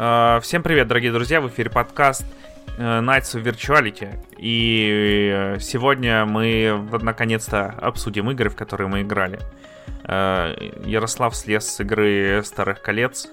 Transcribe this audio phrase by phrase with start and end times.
[0.00, 2.24] Э, всем привет, дорогие друзья, в эфире подкаст
[2.76, 4.16] э, Nights of Virtuality.
[4.38, 9.40] И э, сегодня мы наконец-то обсудим игры, в которые мы играли.
[10.04, 13.28] Ярослав слез с игры Старых Колец,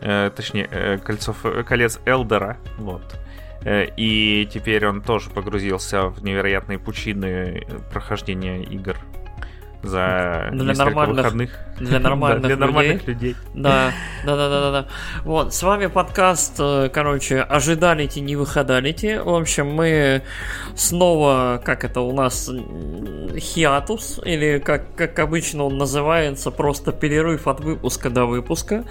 [0.00, 3.18] точнее, кольцов, колец Элдера, вот.
[3.66, 8.96] И теперь он тоже погрузился в невероятные пучины прохождения игр
[9.84, 11.50] за для нормальных, выходных.
[11.78, 13.30] Для нормальных, да, для нормальных людей.
[13.30, 13.36] людей.
[13.54, 13.92] Да,
[14.24, 14.86] да, да, да, да.
[15.24, 19.22] Вот, с вами подкаст, э, короче, ожидалите, не выходалите.
[19.22, 20.22] В общем, мы
[20.74, 22.50] снова, как это у нас,
[23.38, 28.84] хиатус, или как, как обычно он называется, просто перерыв от выпуска до выпуска.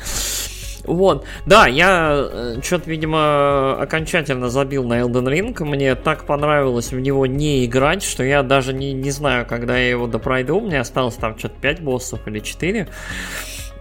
[0.85, 5.63] Вот, да, я э, что-то, видимо, окончательно забил на Elden Ring.
[5.63, 9.89] Мне так понравилось в него не играть, что я даже не, не знаю, когда я
[9.89, 10.59] его допройду.
[10.59, 12.87] Мне осталось там что-то 5 боссов или 4.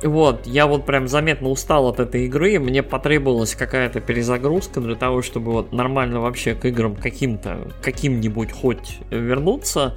[0.02, 5.22] Вот, я вот прям заметно устал от этой игры, мне потребовалась какая-то перезагрузка для того,
[5.22, 9.97] чтобы вот нормально вообще к играм каким-то, каким-нибудь хоть вернуться.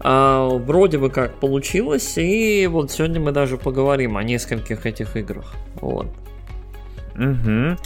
[0.00, 5.54] А, вроде бы как получилось, и вот сегодня мы даже поговорим о нескольких этих играх.
[5.80, 6.08] Вот.
[7.16, 7.76] Угу.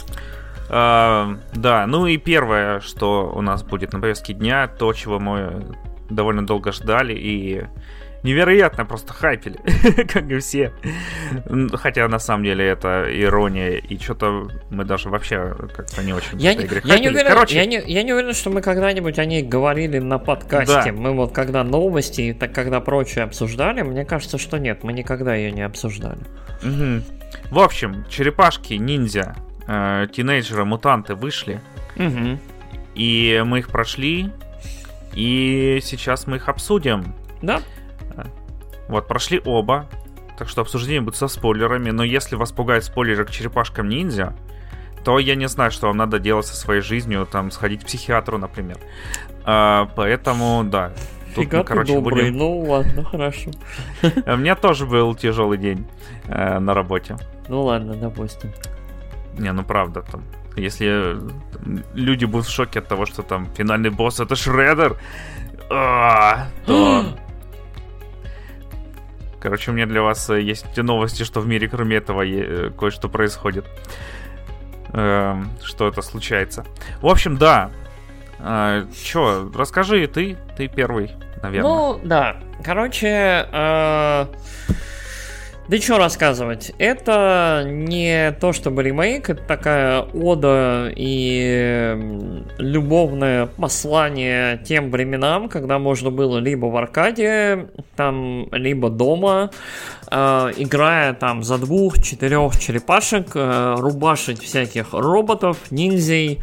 [0.69, 5.63] А, да, ну и первое, что у нас будет на повестке дня, то, чего мы
[6.09, 7.65] довольно долго ждали и
[8.23, 9.59] невероятно просто хайпели,
[10.07, 10.71] как и все.
[11.73, 16.53] Хотя на самом деле это ирония, и что-то мы даже вообще как-то не очень я
[16.53, 17.55] не, я не уверен, Короче...
[17.55, 20.91] я, не, я не уверен, что мы когда-нибудь о ней говорили на подкасте.
[20.91, 20.97] Да.
[20.97, 25.35] Мы вот когда новости и так когда прочее обсуждали, мне кажется, что нет, мы никогда
[25.35, 26.21] ее не обсуждали.
[26.63, 27.03] Угу.
[27.51, 29.35] В общем, черепашки, ниндзя,
[29.67, 31.59] э, тинейджеры, мутанты вышли.
[31.95, 32.39] Угу.
[32.95, 34.31] И мы их прошли.
[35.13, 37.13] И сейчас мы их обсудим.
[37.41, 37.61] Да.
[38.91, 39.87] Вот, прошли оба.
[40.37, 41.91] Так что обсуждение будет со спойлерами.
[41.91, 44.35] Но если вас пугает спойлеры к черепашкам ниндзя,
[45.05, 47.25] то я не знаю, что вам надо делать со своей жизнью.
[47.31, 48.77] Там, сходить к психиатру, например.
[49.45, 50.91] А, поэтому, да.
[51.33, 52.37] Тут Фига мы, короче, добрый, будем...
[52.37, 53.51] ну ладно, хорошо.
[54.25, 55.87] У меня тоже был тяжелый день
[56.27, 57.15] э, на работе.
[57.47, 58.51] Ну ладно, допустим.
[59.37, 60.25] Не, ну правда, там,
[60.57, 61.17] если
[61.93, 64.97] люди будут в шоке от того, что там финальный босс это Шредер,
[65.69, 67.05] а, то...
[69.41, 73.09] Короче, у меня для вас э, есть новости, что в мире, кроме этого, э, кое-что
[73.09, 73.65] происходит.
[74.93, 76.65] Эм, что это случается.
[77.01, 77.71] В общем, да.
[78.39, 81.69] Э, Че, расскажи ты, ты первый, наверное.
[81.71, 82.37] Ну, да.
[82.63, 83.47] Короче,
[85.71, 86.73] да что рассказывать?
[86.79, 91.97] Это не то чтобы ремейк, это такая ода и
[92.57, 99.51] любовное послание тем временам, когда можно было либо в аркаде, там, либо дома,
[100.11, 106.41] э, играя там за двух-четырех черепашек, э, рубашить всяких роботов, ниндзей,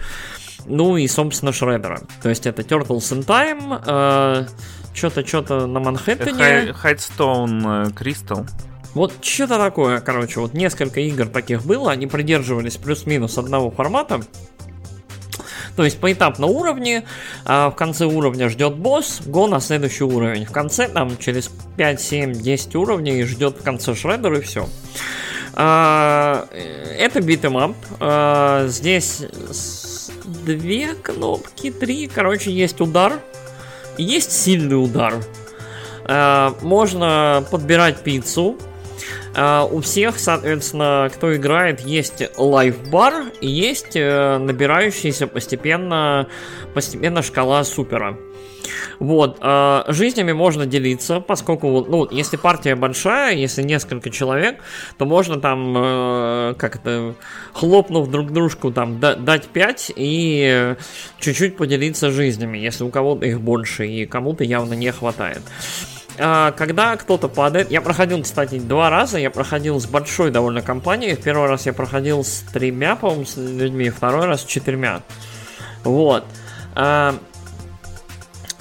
[0.64, 2.00] ну и, собственно, Шредера.
[2.22, 4.46] То есть это Turtles in Time, э,
[4.94, 6.72] что-то, что-то на Манхэттене.
[6.72, 8.46] Хайтстоун Кристал.
[8.98, 14.20] Вот что-то такое, короче, вот несколько игр таких было, они придерживались плюс-минус одного формата.
[15.76, 17.04] То есть поэтапно уровни,
[17.44, 20.44] а в конце уровня ждет босс, go на следующий уровень.
[20.46, 24.68] В конце там через 5, 7, 10 уровней ждет в конце шредер и все.
[25.54, 26.48] А,
[26.98, 27.76] это beat 'em up.
[28.68, 29.22] Здесь
[30.24, 32.08] две кнопки, три.
[32.08, 33.20] Короче, есть удар.
[33.96, 35.14] Есть сильный удар.
[36.04, 38.58] А, можно подбирать пиццу.
[39.38, 46.26] Uh, у всех, соответственно, кто играет, есть лайфбар и есть uh, набирающаяся постепенно,
[46.74, 48.18] постепенно шкала супера.
[48.98, 54.60] Вот, э, жизнями можно делиться, поскольку, ну, если партия большая, если несколько человек,
[54.96, 57.14] то можно там, э, как это,
[57.52, 60.74] хлопнув друг дружку, там, дать 5 и
[61.18, 65.42] чуть-чуть поделиться жизнями, если у кого-то их больше и кому-то явно не хватает
[66.18, 71.48] когда кто-то падает, я проходил, кстати, два раза, я проходил с большой довольно компанией, первый
[71.48, 75.02] раз я проходил с тремя, по-моему, с людьми, второй раз с четырьмя,
[75.84, 76.24] вот,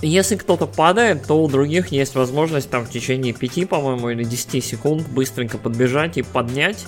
[0.01, 4.63] если кто-то падает, то у других есть возможность там в течение 5, по-моему, или 10
[4.63, 6.85] секунд быстренько подбежать и поднять.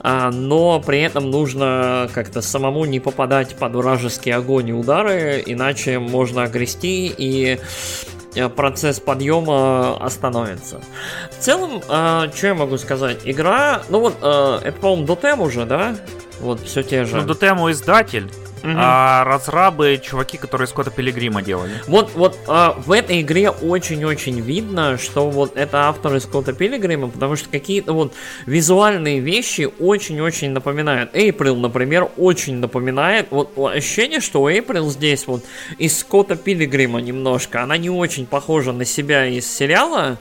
[0.00, 5.98] А, но при этом нужно как-то самому не попадать под вражеский огонь и удары, иначе
[5.98, 7.58] можно огрести и
[8.54, 10.80] процесс подъема остановится.
[11.30, 13.18] В целом, э, что я могу сказать?
[13.24, 15.96] Игра, ну вот, э, это, по-моему, Дотем уже, да?
[16.40, 17.16] Вот, все те же.
[17.16, 18.30] Ну, Дотему издатель.
[18.76, 21.72] А разрабы чуваки, которые Скотта Пилигрима делали.
[21.86, 27.36] Вот, вот а, в этой игре очень-очень видно, что вот это авторы Скотта Пилигрима, потому
[27.36, 28.14] что какие-то вот
[28.46, 31.14] визуальные вещи очень-очень напоминают.
[31.14, 33.28] Эйприл, например, очень напоминает.
[33.30, 35.44] Вот ощущение, что Эйприл здесь вот
[35.78, 37.62] из Скотта Пилигрима немножко.
[37.62, 40.18] Она не очень похожа на себя из сериала.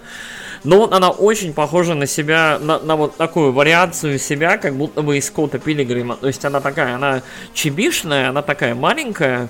[0.66, 5.02] Но вот она очень похожа на себя, на, на вот такую вариацию себя, как будто
[5.02, 6.18] бы из Скотта Пилигрима.
[6.18, 7.22] То есть она такая, она
[7.54, 9.50] чебишная, она такая маленькая,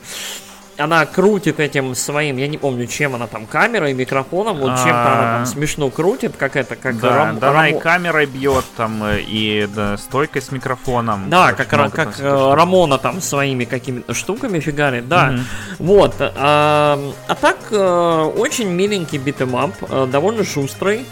[0.77, 5.22] она крутит этим своим, я не помню, чем она там, камерой, микрофоном, вот чем-то она
[5.33, 5.45] там а.
[5.45, 7.69] смешно крутит, как это, как да, рам, да, рамо...
[7.69, 11.30] и камерой бьет там, э, и да, стойкой с микрофоном.
[11.30, 15.30] Да, как, как, как э, Рамона там своими какими-то штуками фигарит, да.
[15.30, 15.42] Mm-hmm.
[15.80, 16.16] Вот.
[16.19, 19.73] А, а так, э, очень миленький beat 'em up,
[20.10, 21.06] довольно шустрый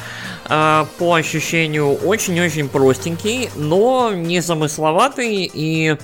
[0.46, 5.96] по ощущению очень-очень простенький, но не замысловатый и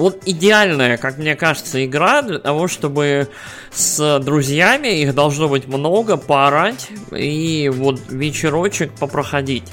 [0.00, 3.28] вот идеальная, как мне кажется, игра для того, чтобы
[3.70, 9.64] с друзьями, их должно быть много, поорать и вот вечерочек попроходить.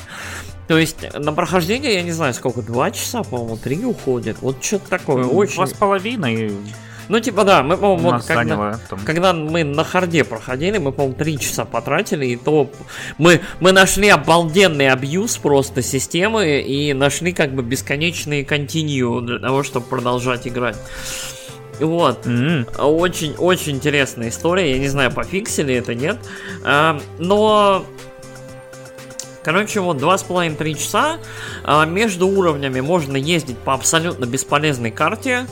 [0.68, 4.38] То есть на прохождение, я не знаю, сколько, два часа, по-моему, три уходит.
[4.42, 5.24] Вот что-то такое.
[5.24, 5.56] Очень...
[5.56, 6.52] Два с половиной.
[7.10, 11.40] Ну, типа, да, мы, по-моему, вот, когда, когда мы на харде проходили, мы, по-моему, три
[11.40, 12.70] часа потратили, и то
[13.18, 19.64] мы, мы нашли обалденный абьюз просто системы и нашли как бы бесконечные континью для того,
[19.64, 20.78] чтобы продолжать играть.
[21.80, 22.26] Вот.
[22.26, 22.82] Mm-hmm.
[22.82, 24.72] Очень, очень интересная история.
[24.72, 26.18] Я не знаю, пофиксили это, нет.
[26.64, 27.86] А, но
[29.48, 31.20] Короче, вот 2,5-3 часа.
[31.64, 35.48] А, между уровнями можно ездить по абсолютно бесполезной карте.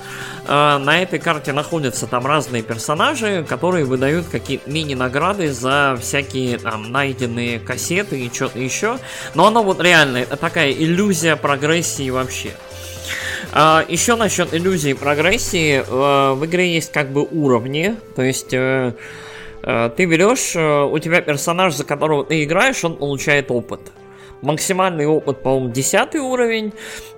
[0.46, 6.92] А, на этой карте находятся там разные персонажи, которые выдают какие-то мини-награды за всякие там
[6.92, 9.00] найденные кассеты и что-то еще.
[9.34, 12.52] Но оно вот реально, такая иллюзия прогрессии вообще.
[13.54, 15.82] А, еще насчет иллюзии прогрессии.
[15.88, 17.96] В игре есть как бы уровни.
[18.18, 18.92] То есть Э,
[19.96, 23.92] ты берешь, э, у тебя персонаж, за которого ты играешь, он получает опыт.
[24.42, 26.74] Максимальный опыт, по-моему, 10 уровень.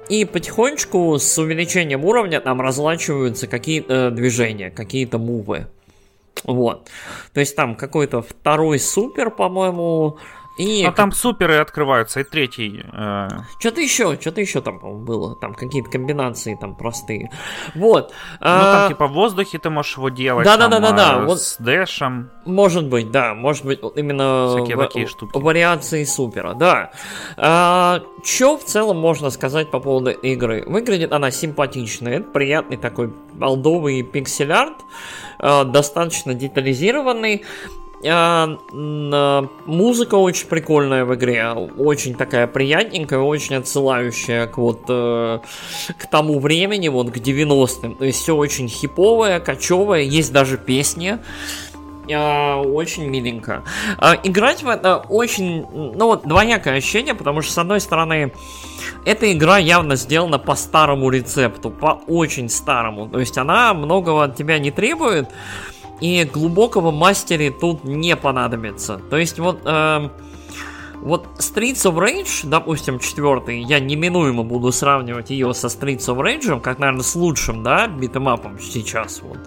[0.07, 5.67] И потихонечку с увеличением уровня там разлачиваются какие-то движения, какие-то мувы.
[6.45, 6.87] Вот.
[7.33, 10.17] То есть там какой-то второй супер, по-моему,
[10.57, 10.83] и...
[10.83, 12.83] А там суперы открываются, и третий.
[12.91, 13.27] Э...
[13.59, 15.35] Что-то еще, что-то еще там, по-моему, было.
[15.35, 17.31] Там какие-то комбинации там простые.
[17.75, 18.11] Вот.
[18.39, 18.87] Ну, там а...
[18.89, 20.45] типа в воздухе ты можешь его делать.
[20.45, 21.19] Да, да, да, да, да.
[21.19, 21.39] Вот...
[21.39, 22.31] С дэшем.
[22.45, 23.35] Может быть, да.
[23.35, 24.79] Может быть, именно Всякие в...
[24.79, 25.37] такие штуки.
[25.37, 26.91] вариации супера, да.
[27.37, 30.63] А, что в целом можно сказать по поводу игры?
[30.65, 32.19] Выглядит она симпатичная.
[32.19, 34.77] Это приятный такой балдовый пиксель-арт.
[35.39, 37.45] А, достаточно детализированный.
[38.05, 38.57] А,
[39.65, 45.39] музыка очень прикольная в игре, очень такая приятненькая, очень отсылающая к вот э,
[45.97, 47.95] к тому времени, вот к 90-м.
[47.95, 51.17] То есть все очень хиповое, кочевое, есть даже песни.
[52.13, 53.63] А, очень миленько.
[53.97, 58.31] А, играть в это очень, ну вот, двоякое ощущение, потому что, с одной стороны,
[59.05, 63.09] эта игра явно сделана по старому рецепту, по очень старому.
[63.09, 65.29] То есть она многого от тебя не требует,
[66.01, 68.99] и глубокого мастере тут не понадобится.
[69.09, 69.59] То есть вот...
[69.65, 70.09] Э,
[71.01, 76.59] вот Streets of Rage, допустим, четвертый, я неминуемо буду сравнивать ее со Streets of Rage,
[76.59, 79.37] как, наверное, с лучшим, да, битэмапом сейчас вот.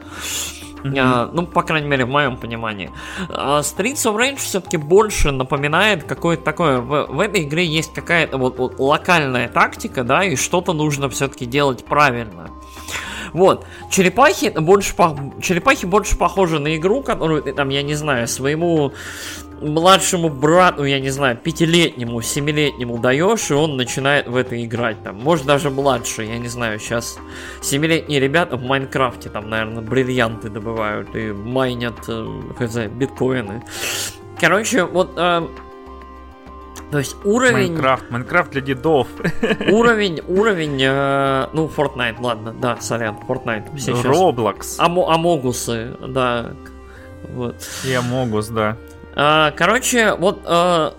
[0.85, 0.99] Mm-hmm.
[0.99, 2.91] А, ну, по крайней мере, в моем понимании.
[3.29, 6.81] А Streets of Rage все-таки больше напоминает какое-то такое...
[6.81, 11.47] В, в этой игре есть какая-то вот, вот локальная тактика, да, и что-то нужно все-таки
[11.47, 12.51] делать правильно.
[13.33, 13.67] Вот.
[13.91, 14.95] Черепахи больше,
[15.41, 18.93] черепахи больше похожи на игру, которую ты там, я не знаю, своему
[19.61, 25.03] младшему брату, я не знаю, пятилетнему, семилетнему даешь, и он начинает в это играть.
[25.03, 27.19] Там, может, даже младше, я не знаю, сейчас
[27.63, 32.27] семилетние ребята в Майнкрафте там, наверное, бриллианты добывают и майнят, э,
[32.59, 33.63] хз, биткоины.
[34.41, 35.47] Короче, вот э,
[36.91, 37.73] то есть уровень...
[37.73, 39.07] Майнкрафт, Майнкрафт для дедов.
[39.71, 43.77] Уровень, уровень, э, ну, Fortnite, ладно, да, сорян, Fortnite.
[43.77, 44.77] Все Roblox.
[44.79, 46.53] Амо, амогусы, да.
[47.29, 47.57] Вот.
[47.85, 48.77] И Амогус, да.
[49.15, 50.91] А, короче, вот э,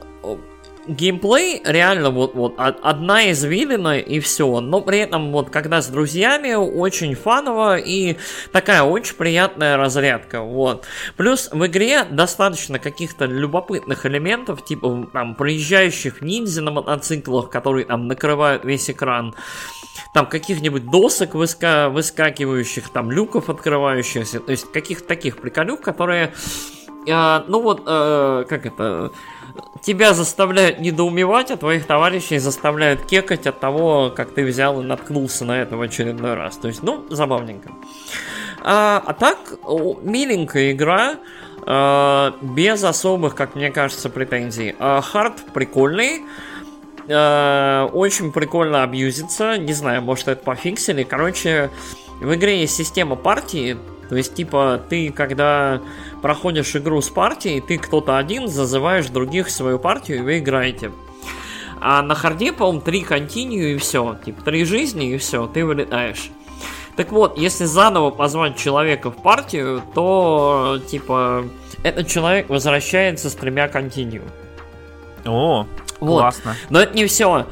[0.87, 4.59] геймплей реально вот, вот одна извилина и все.
[4.59, 8.17] Но при этом вот когда с друзьями очень фаново и
[8.51, 10.41] такая очень приятная разрядка.
[10.41, 10.85] Вот.
[11.17, 18.07] Плюс в игре достаточно каких-то любопытных элементов, типа там проезжающих ниндзя на мотоциклах, которые там
[18.07, 19.35] накрывают весь экран
[20.13, 26.33] там каких-нибудь досок выска выскакивающих, там люков открывающихся, то есть каких-то таких приколюк, которые,
[27.07, 29.11] э, ну вот, э, как это,
[29.81, 35.45] тебя заставляют недоумевать, а твоих товарищей заставляют кекать от того, как ты взял и наткнулся
[35.45, 36.57] на это в очередной раз.
[36.57, 37.71] То есть, ну, забавненько.
[38.63, 39.37] А, а так,
[40.03, 41.15] миленькая игра,
[41.65, 44.75] а, без особых, как мне кажется, претензий.
[44.79, 46.23] А, хард прикольный,
[47.09, 51.03] а, очень прикольно абьюзится, не знаю, может это пофиксили.
[51.03, 51.71] Короче,
[52.19, 53.77] в игре есть система партии,
[54.09, 55.81] то есть, типа, ты, когда
[56.21, 60.91] проходишь игру с партией, ты кто-то один зазываешь других в свою партию, и вы играете.
[61.79, 64.17] А на харде, по-моему, три континью и все.
[64.23, 66.29] Типа, три жизни и все, ты вылетаешь.
[66.95, 71.45] Так вот, если заново позвать человека в партию, то, типа,
[71.83, 74.23] этот человек возвращается с тремя континью.
[75.25, 75.65] О,
[75.99, 76.19] вот.
[76.19, 76.55] классно.
[76.69, 77.47] Но это не все.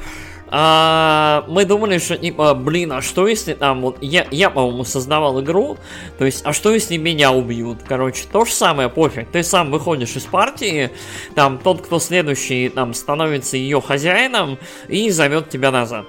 [0.52, 5.42] А, мы думали, что типа, блин, а что если там вот я, я по-моему, создавал
[5.42, 5.78] игру,
[6.18, 7.80] то есть, а что если меня убьют?
[7.88, 9.30] Короче, то же самое, пофиг.
[9.30, 10.90] Ты сам выходишь из партии,
[11.36, 16.06] там тот, кто следующий, там становится ее хозяином и зовет тебя назад.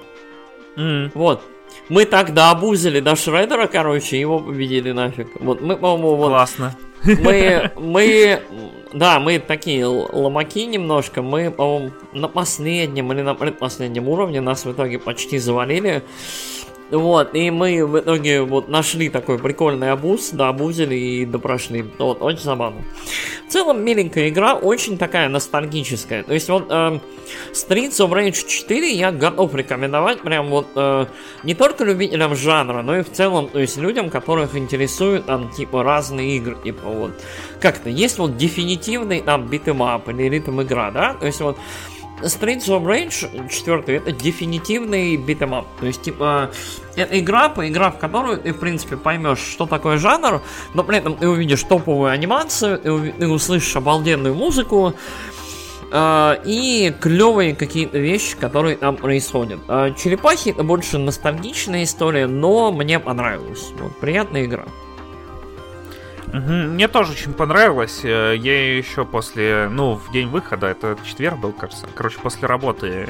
[0.75, 1.11] Mm.
[1.13, 1.43] Вот.
[1.89, 5.27] Мы так дообузили до Шредера, короче, его победили нафиг.
[5.39, 6.29] Вот мы, по-моему, вот.
[6.29, 6.75] Классно.
[7.03, 8.41] Мы, мы,
[8.93, 11.21] да, мы такие ломаки немножко.
[11.21, 16.03] Мы, по-моему, на последнем или на предпоследнем уровне нас в итоге почти завалили.
[16.91, 21.85] Вот, и мы в итоге вот нашли такой прикольный абуз, да, абузили и допрошли.
[21.97, 22.81] Вот, очень забавно.
[23.47, 26.23] В целом, миленькая игра, очень такая ностальгическая.
[26.23, 26.99] То есть, вот, э,
[27.53, 31.05] Streets of Rage 4 я готов рекомендовать прям вот э,
[31.43, 35.83] не только любителям жанра, но и в целом, то есть, людям, которых интересуют там, типа,
[35.83, 37.11] разные игры, типа, вот,
[37.61, 41.57] как-то, есть вот дефинитивный там beat 'em up или ритм игра, да, то есть, вот,
[42.23, 45.65] Streets of Rage 4 это дефинитивный beat 'em up.
[45.79, 46.51] То есть, типа,
[46.95, 50.41] это игра, поиграв в которую ты, в принципе, поймешь, что такое жанр,
[50.73, 54.93] но при этом ты увидишь топовую анимацию, ты, ты услышишь обалденную музыку,
[55.91, 59.59] Э, и клевые какие-то вещи, которые там происходят.
[59.67, 63.73] Э, Черепахи это больше ностальгичная история, но мне понравилось.
[63.77, 64.63] Вот, приятная игра.
[66.33, 68.01] Мне тоже очень понравилось.
[68.03, 71.87] Э, я еще после, ну, в день выхода, это четверг был, кажется.
[71.93, 73.07] Короче, после работы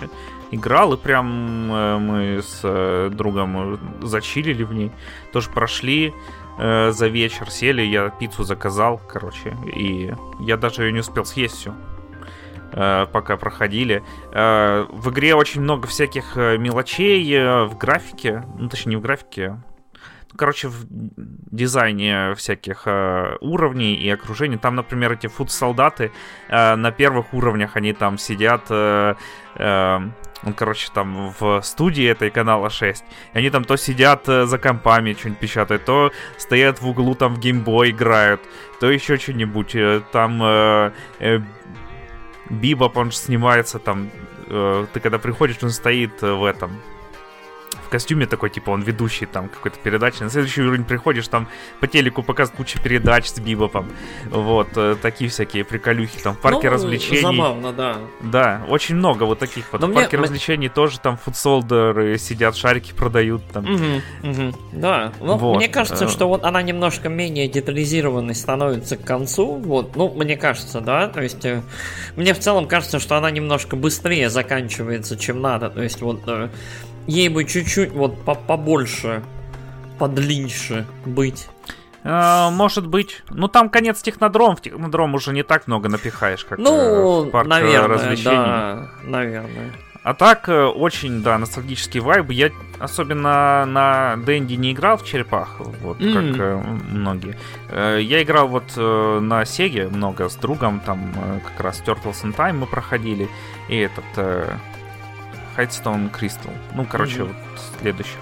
[0.49, 4.91] играл, и прям э, мы с э, другом зачилили в ней.
[5.31, 6.13] Тоже прошли
[6.57, 11.73] за вечер, сели, я пиццу заказал, короче, и я даже ее не успел съесть всю
[12.71, 14.03] пока проходили.
[14.31, 19.57] В игре очень много всяких мелочей в графике, ну точнее не в графике,
[20.35, 24.57] короче, в дизайне всяких э, уровней и окружений.
[24.57, 26.11] Там, например, эти фуд-солдаты
[26.49, 28.63] э, на первых уровнях, они там сидят...
[28.69, 29.15] Э,
[29.55, 29.99] э,
[30.43, 33.03] он, короче, там в студии этой канала 6.
[33.33, 37.35] И они там то сидят э, за компами, что-нибудь печатают, то стоят в углу, там
[37.35, 38.41] в геймбой играют,
[38.79, 39.75] то еще что-нибудь.
[39.75, 41.39] Э, там э, э,
[42.49, 44.09] Бибоп, он же снимается там...
[44.47, 46.71] Э, ты когда приходишь, он стоит в этом
[47.91, 50.23] костюме такой, типа, он ведущий там какой-то передачи.
[50.23, 51.47] На следующий уровень приходишь, там
[51.79, 53.91] по телеку показывают кучу передач с Бибопом.
[54.29, 56.17] Вот, э, такие всякие приколюхи.
[56.23, 57.37] Там в парке ну, развлечений.
[57.37, 57.97] Забавно, да.
[58.21, 59.81] Да, очень много вот таких вот.
[59.81, 60.07] Но в мне...
[60.07, 63.65] развлечений тоже там фудсолдеры сидят, шарики продают там.
[63.65, 64.57] Угу, угу.
[64.71, 65.57] Да, ну, вот.
[65.57, 66.07] мне кажется, э.
[66.07, 69.55] что вот она немножко менее детализированной становится к концу.
[69.57, 71.07] Вот, ну, мне кажется, да.
[71.07, 71.61] То есть, э,
[72.15, 75.69] мне в целом кажется, что она немножко быстрее заканчивается, чем надо.
[75.69, 76.21] То есть, вот
[77.07, 79.23] ей бы чуть-чуть вот побольше,
[79.99, 81.47] подлиннее быть.
[82.03, 83.23] А, может быть.
[83.29, 84.55] Ну, там конец технодром.
[84.55, 88.35] В технодром уже не так много напихаешь, как ну, э, в парк наверное, развлечений.
[88.35, 89.71] Да, наверное.
[90.03, 92.31] А так, э, очень, да, ностальгический вайб.
[92.31, 96.13] Я особенно на Дэнди не играл в черепах, вот mm.
[96.13, 97.37] как э, многие.
[97.69, 102.23] Э, я играл вот э, на Сеге много с другом, там э, как раз Turtles
[102.23, 103.29] in Time мы проходили.
[103.69, 104.55] И этот э,
[105.57, 106.53] Heightstone Crystal.
[106.73, 107.27] Ну, короче, mm-hmm.
[107.27, 108.17] вот следующий.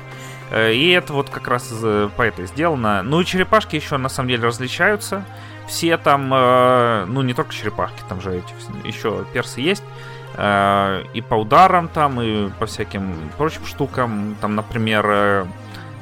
[0.52, 1.70] Э, и это вот как раз
[2.16, 3.04] по этой сделано.
[3.04, 5.24] Ну и черепашки еще на самом деле различаются.
[5.68, 9.84] Все там, э, ну не только черепашки, там же эти еще персы есть.
[10.36, 14.36] Э, и по ударам там, и по всяким прочим штукам.
[14.42, 15.48] Там, например,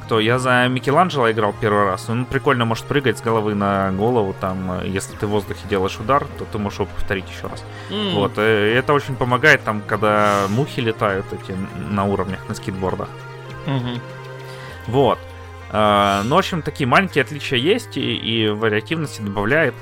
[0.07, 2.09] кто я за Микеланджело играл первый раз.
[2.09, 4.33] Он прикольно может прыгать с головы на голову.
[4.39, 7.65] Там, если ты в воздухе делаешь удар, то ты можешь его повторить еще раз.
[7.89, 8.13] Mm.
[8.13, 8.37] Вот.
[8.37, 11.53] И это очень помогает там, когда мухи летают эти
[11.89, 13.09] на уровнях на скейтбордах.
[13.65, 13.99] Mm-hmm.
[14.87, 15.19] Вот.
[15.73, 19.75] Ну, в общем, такие маленькие отличия есть, и, и вариативности добавляет.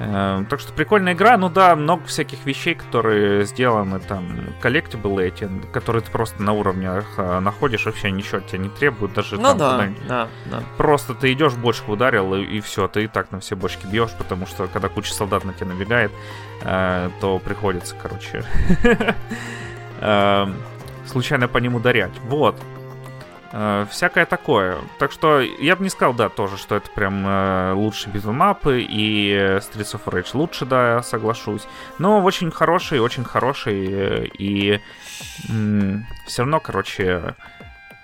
[0.00, 4.26] Эм, так что прикольная игра, ну да, много всяких вещей, которые сделаны там,
[4.60, 9.36] коллектибл эти, которые ты просто на уровнях э, находишь, вообще ничего тебя не требуют, даже
[9.36, 10.62] ну, там да, да, да.
[10.76, 14.12] Просто ты идешь, бочку ударил, и, и все, ты и так на все бочки бьешь,
[14.16, 16.12] потому что когда куча солдат на тебя набегает,
[16.62, 18.44] э, то приходится, короче,
[20.00, 20.46] э,
[21.06, 22.12] случайно по ним ударять.
[22.24, 22.54] Вот.
[23.50, 24.78] Э, всякое такое.
[24.98, 29.32] Так что я бы не сказал, да, тоже, что это прям э, лучшие битмапы, и
[29.58, 31.66] Streets of Rage лучше, да, соглашусь.
[31.98, 34.80] Но очень хороший, очень хороший, э, и
[36.26, 37.34] все равно, короче,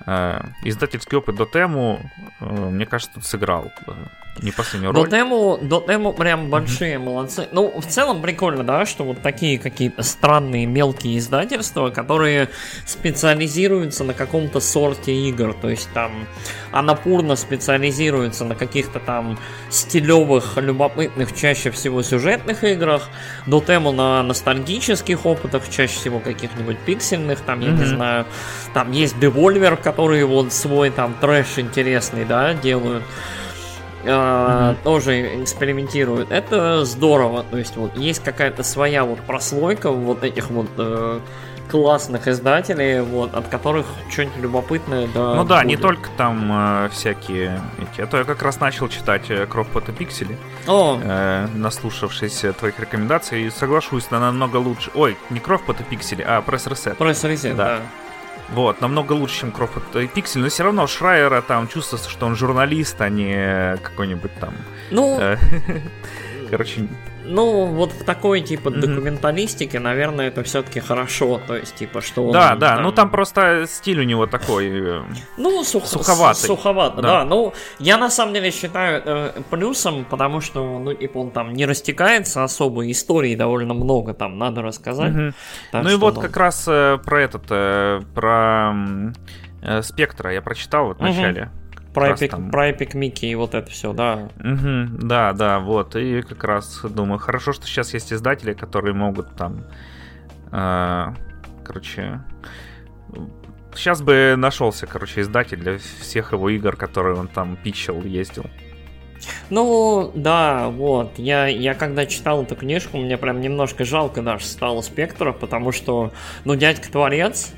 [0.06, 2.00] э, издательский опыт Дотему,
[2.40, 3.92] э, мне кажется, тут сыграл э,
[4.42, 5.04] не последнюю роль.
[5.04, 7.48] Дотему, Дотему прям большие молодцы.
[7.52, 12.50] Ну, в целом прикольно, да, что вот такие какие-то странные мелкие издательства, которые
[12.84, 15.54] специализируются на каком-то сорте игр.
[15.54, 16.26] То есть там
[16.72, 19.38] Анапурна специализируется на каких-то там
[19.70, 23.08] стилевых, любопытных, чаще всего сюжетных играх.
[23.46, 28.26] Дотему на ностальгических опытах, чаще всего каких-нибудь пиксельных, там, я не знаю.
[28.72, 33.04] Там есть Devolver, которые вот свой там трэш интересный, да, делают
[34.04, 36.30] э, тоже экспериментируют.
[36.30, 37.44] Это здорово.
[37.50, 41.20] То есть вот есть какая-то своя вот прослойка вот этих вот э,
[41.70, 45.34] классных издателей, вот, от которых что-нибудь любопытное, да.
[45.34, 45.82] Ну да, не будет.
[45.82, 48.00] только там э, всякие эти.
[48.02, 52.78] А то я как раз начал читать э, Кровпот и Пиксели, О, э, наслушавшись твоих
[52.78, 54.90] рекомендаций, и соглашусь, на намного лучше.
[54.94, 56.98] Ой, не Кровпот и Пиксели, а Пресс Ресет.
[56.98, 57.64] пресс Reset, Да.
[57.64, 57.80] да.
[58.50, 62.36] Вот, намного лучше, чем Кровпот и Пиксель, но все равно Шрайера там чувствуется, что он
[62.36, 64.54] журналист, а не какой-нибудь там.
[64.90, 65.36] Ну, э,
[66.50, 66.88] Короче,
[67.24, 68.80] ну, вот в такой, типа, Мгм.
[68.80, 71.40] документалистике, наверное, это все-таки хорошо.
[71.46, 74.68] То есть, типа, что он да, да, ну там просто стиль у него такой.
[74.68, 75.02] э,
[75.38, 76.42] Ну, сух- Суховатый.
[76.42, 77.08] с- Суховато, Да.
[77.20, 77.24] да.
[77.24, 81.66] Ну, я на самом деле считаю э, плюсом, потому что, ну, типа, он там не
[81.66, 85.12] растекается особо, историй довольно много там надо рассказать.
[85.72, 88.74] Так Ну и вот как раз э, про этот, э, про
[89.62, 91.50] э, Спектра я прочитал вот в начале.
[91.94, 94.28] Про, эпик, там- про Epic Mickey и вот это все, да.
[94.38, 95.96] Мгм, да, да, вот.
[95.96, 99.64] И как раз думаю, хорошо, что сейчас есть издатели, которые могут там.
[100.52, 101.06] э,
[101.64, 102.20] короче.
[103.74, 108.46] Сейчас бы нашелся, короче, издатель для всех его игр, которые он там питчил, ездил.
[109.50, 111.18] Ну, да, вот.
[111.18, 116.12] Я, я когда читал эту книжку, мне прям немножко жалко даже стало Спектра, потому что,
[116.44, 117.52] ну, дядька творец,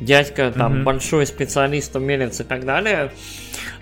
[0.00, 0.84] дядька там Мгм.
[0.84, 3.10] большой специалист, умелец и так далее,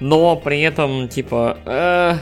[0.01, 2.15] но при этом, типа, э,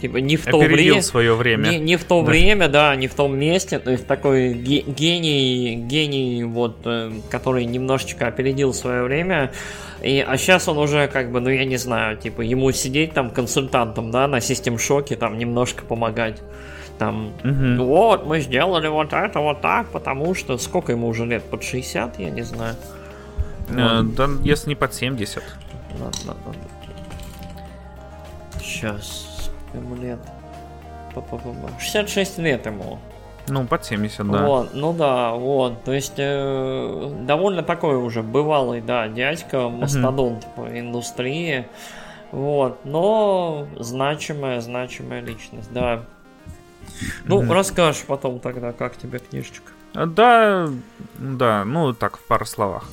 [0.00, 1.02] типа, не в то время...
[1.02, 1.68] свое время.
[1.68, 2.26] Не, не в то Да.
[2.30, 3.78] время, да, не в том месте.
[3.78, 9.52] То есть такой ге- гений, гений, вот, э, который немножечко опередил свое время.
[10.02, 13.30] И, а сейчас он уже, как бы, ну я не знаю, типа, ему сидеть там
[13.30, 16.42] консультантом, да, на систем шоке, там немножко помогать.
[16.98, 17.78] Там, Мгм.
[17.84, 21.42] вот, мы сделали вот это вот так, потому что сколько ему уже лет?
[21.44, 22.74] Под 60, я не знаю.
[23.68, 25.42] Э, да, если не под 70.
[28.60, 30.18] Сейчас, ему лет.
[31.14, 31.78] Па-па-па-па.
[31.78, 32.98] 66 лет ему.
[33.48, 34.46] Ну, под 70, да.
[34.46, 35.84] Вот, ну да, вот.
[35.84, 41.66] То есть э, довольно такой уже бывалый, да, дядька, мастодонт по индустрии.
[42.30, 46.04] Вот, но значимая, значимая личность, да.
[47.24, 49.72] Ну, расскажешь потом тогда, как тебе книжечка.
[49.92, 50.68] Да,
[51.18, 52.88] да, ну так, в пару словах.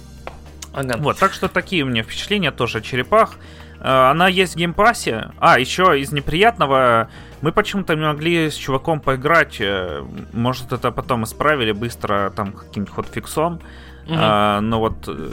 [0.79, 0.95] Ага.
[0.99, 3.35] Вот, так что такие у меня впечатления тоже о черепах.
[3.81, 5.31] Э, Она есть в геймпассе.
[5.39, 7.09] А, еще из неприятного,
[7.41, 9.57] мы почему-то не могли с чуваком поиграть.
[9.59, 13.59] э, Может, это потом исправили быстро, там, каким-нибудь хотфиксом.
[14.07, 14.17] Мгм.
[14.17, 15.29] А, но вот э,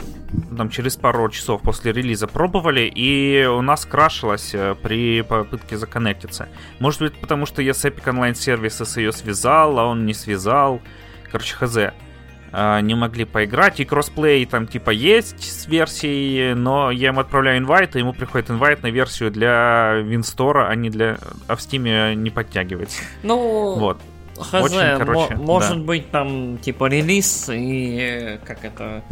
[0.55, 6.47] там через пару часов после релиза пробовали, и у нас крашилось при попытке законнектиться.
[6.79, 10.81] Может быть, потому что я с Epic Online Services ее связал, а он не связал.
[11.31, 11.77] Короче, хз.
[12.59, 17.59] А, Не могли поиграть, и кроссплей там типа есть с версией, но я ему отправляю
[17.59, 21.19] инвайт, и ему приходит инвайт на версию для Винстора, а не для...
[21.47, 23.03] а в Стиме не подтягивается.
[23.21, 23.99] Ну, Вот.
[24.39, 25.83] хз, Очень, короче, может да.
[25.83, 29.03] быть там типа релиз и как это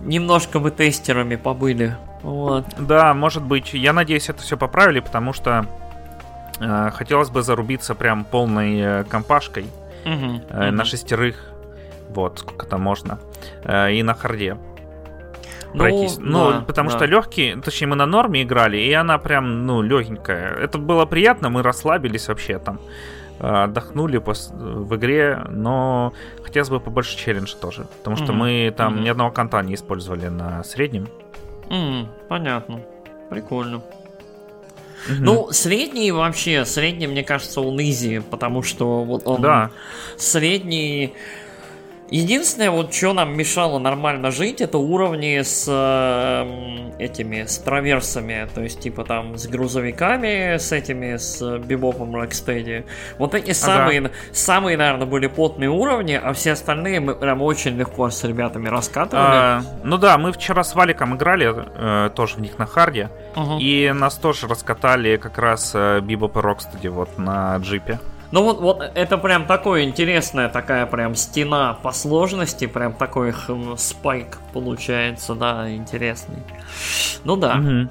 [0.00, 1.96] немножко вы тестерами побыли.
[2.22, 2.66] Вот.
[2.78, 3.72] Да, может быть.
[3.72, 5.64] Я надеюсь, это все поправили, потому что
[6.60, 9.64] э, хотелось бы зарубиться прям полной э, компашкой
[10.04, 10.76] Мгм, э, мгм.
[10.76, 11.49] на шестерых.
[12.10, 13.18] Вот, сколько там можно.
[13.64, 14.56] Э, и на харде
[15.72, 16.16] пройтись.
[16.18, 16.96] Ну, да, потому да.
[16.96, 20.52] что легкие, точнее, мы на норме играли, и она прям, ну, легенькая.
[20.54, 22.80] Это было приятно, мы расслабились вообще там.
[23.38, 27.86] э, Отдохнули в игре, но хотелось бы побольше челленджа тоже.
[27.98, 29.04] Потому что Мгм, мы там мгм.
[29.04, 31.08] ни одного конта не использовали на среднем.
[31.70, 32.80] М, понятно.
[33.30, 33.80] Прикольно.
[35.08, 35.24] Мгм.
[35.24, 39.70] Ну, средний вообще, средний, мне кажется, он изи, потому что вот он да.
[40.16, 41.14] средний
[42.10, 48.62] Единственное, вот что нам мешало нормально жить, это уровни с э, этими, с траверсами, то
[48.62, 52.84] есть типа там с грузовиками, с этими, с бибопом Рокстеди.
[53.18, 54.10] Вот эти самые, ага.
[54.32, 59.24] самые, наверное, были потные уровни, а все остальные мы прям очень легко с ребятами раскатывали.
[59.24, 63.58] А, ну да, мы вчера с Валиком играли э, тоже в них на харде, угу.
[63.60, 68.00] и нас тоже раскатали как раз э, Бибоп и Рокстеди вот на джипе.
[68.32, 73.76] Ну вот, вот это прям такое интересная такая прям стена по сложности, прям такой хм,
[73.76, 76.38] spike получается, да, интересный.
[77.24, 77.56] Ну да.
[77.56, 77.90] Угу.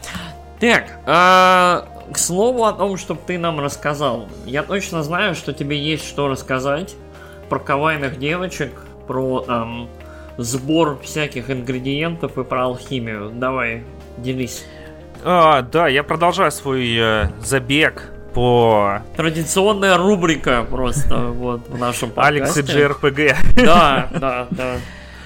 [0.61, 4.27] Так, а, к слову о том, чтобы ты нам рассказал.
[4.45, 6.95] Я точно знаю, что тебе есть что рассказать
[7.49, 8.71] про кавайных девочек,
[9.07, 9.89] про эм,
[10.37, 13.31] сбор всяких ингредиентов и про алхимию.
[13.33, 13.83] Давай,
[14.17, 14.65] делись.
[15.23, 19.01] А, да, я продолжаю свой э, забег по...
[19.15, 22.61] Традиционная рубрика просто вот в нашем подкасте.
[22.61, 23.63] Алекс и JRPG.
[23.65, 24.75] Да, да, да.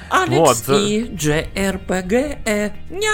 [0.09, 0.79] Алекс вот.
[0.79, 2.37] и JRPG.
[2.45, 3.13] Э, ня.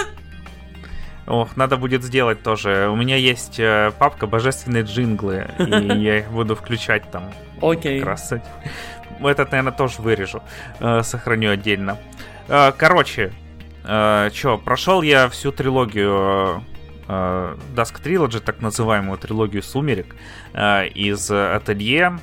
[1.28, 2.90] Ох, надо будет сделать тоже.
[2.92, 5.64] У меня есть э, папка «Божественные джинглы», и
[6.00, 7.32] я их буду включать там.
[7.62, 8.04] Окей.
[8.04, 8.34] Раз
[9.22, 10.42] этот, наверное, тоже вырежу.
[10.80, 11.98] Э, сохраню отдельно.
[12.48, 13.32] Короче,
[13.86, 16.64] чё, прошел я всю трилогию
[17.10, 20.16] э, Dusk Trilogy, так называемую трилогию Сумерек,
[20.54, 22.20] э, из Ателье.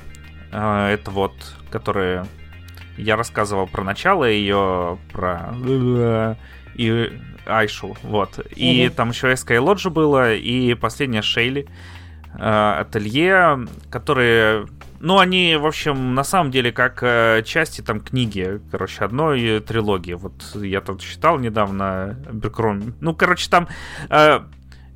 [0.51, 1.33] Э, это вот,
[1.69, 2.25] которые
[2.97, 5.53] я рассказывал про начало ее, про
[6.75, 7.11] и
[7.45, 8.39] Айшу, вот.
[8.55, 8.95] И угу.
[8.95, 11.67] там еще Эска и Лоджи было, и последняя Шейли.
[12.39, 14.67] Э, ателье, которые
[14.99, 20.13] ну, они, в общем, на самом деле, как э, части там книги, короче, одной трилогии.
[20.13, 22.95] Вот я тут читал недавно Беркром.
[22.99, 23.67] Ну, короче, там
[24.09, 24.39] э,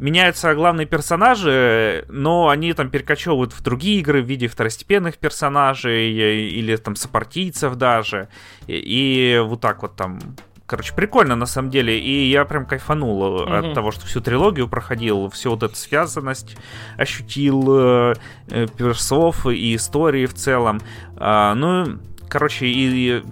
[0.02, 6.76] меняются главные персонажи, но они там перекочевывают в другие игры в виде второстепенных персонажей или
[6.76, 8.28] там сопартийцев даже.
[8.68, 10.20] И, и вот так вот там
[10.66, 12.00] Короче, прикольно на самом деле.
[12.00, 13.72] И я прям кайфанул mm-hmm.
[13.72, 16.56] от того, что всю трилогию проходил, всю вот эту связанность
[16.98, 18.14] ощутил э,
[18.48, 20.80] э, персов и истории в целом.
[21.18, 23.24] А, ну, короче, и, и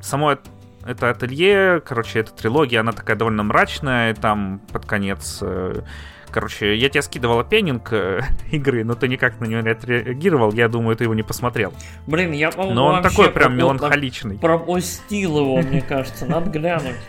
[0.00, 0.38] само
[0.86, 5.38] это ателье, короче, эта трилогия, она такая довольно мрачная, там под конец...
[5.42, 5.82] Э,
[6.30, 8.20] короче, я тебе скидывал опенинг э,
[8.52, 10.52] игры, но ты никак на него не отреагировал.
[10.52, 11.72] Я думаю, ты его не посмотрел.
[12.06, 14.38] Блин, я, по Но он такой прям меланхоличный.
[14.38, 16.96] Пропустил его, мне кажется, надо глянуть.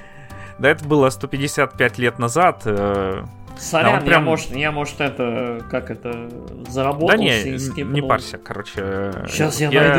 [0.59, 2.63] Да, это было 155 лет назад.
[3.59, 4.21] Сорян, прям...
[4.23, 6.29] я, может, я, может, это, как это,
[6.67, 9.13] заработал Да не, не парься, короче.
[9.27, 9.95] Сейчас я, я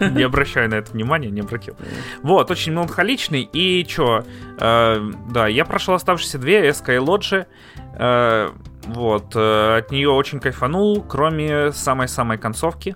[0.00, 0.18] найду.
[0.18, 1.76] не обращаю на это внимания, не обратил.
[2.22, 3.42] Вот, очень меланхоличный.
[3.52, 4.24] И чё,
[4.58, 7.46] э, да, я прошел оставшиеся две, Эска и Лоджи.
[7.98, 8.50] Э,
[8.86, 12.94] вот, э, от нее очень кайфанул, кроме самой-самой концовки.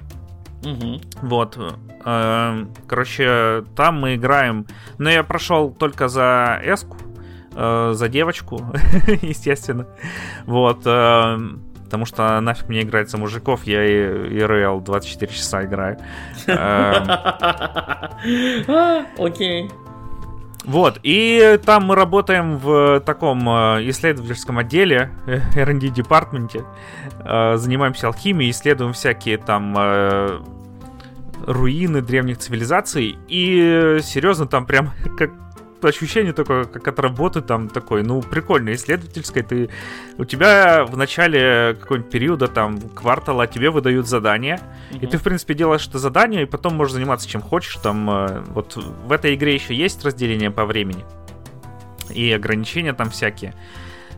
[0.62, 1.00] Угу.
[1.22, 1.58] Вот.
[2.04, 4.66] Э, короче, там мы играем.
[4.98, 6.96] Но я прошел только за Эску
[7.58, 8.64] э, за девочку,
[9.22, 9.86] естественно.
[10.46, 10.82] Вот.
[10.86, 11.38] Э,
[11.84, 15.98] потому что нафиг мне играть за мужиков, я и РЛ 24 часа играю.
[16.46, 17.10] Эм.
[19.18, 19.70] Окей.
[20.68, 26.64] Вот, и там мы работаем в таком э, исследовательском отделе, э, R&D департменте,
[27.20, 29.74] э, занимаемся алхимией, исследуем всякие там
[31.46, 35.30] руины древних цивилизаций, и серьезно, там прям как
[35.84, 39.42] ощущение такое, как от работы там такой, ну, прикольно, исследовательское.
[39.42, 39.70] Ты,
[40.16, 44.60] у тебя в начале какого-нибудь периода, там, квартала тебе выдают задание,
[44.90, 45.00] mm-hmm.
[45.00, 47.76] и ты, в принципе, делаешь это задание, и потом можешь заниматься чем хочешь.
[47.76, 51.04] Там, э, вот в этой игре еще есть разделение по времени
[52.10, 53.54] и ограничения там всякие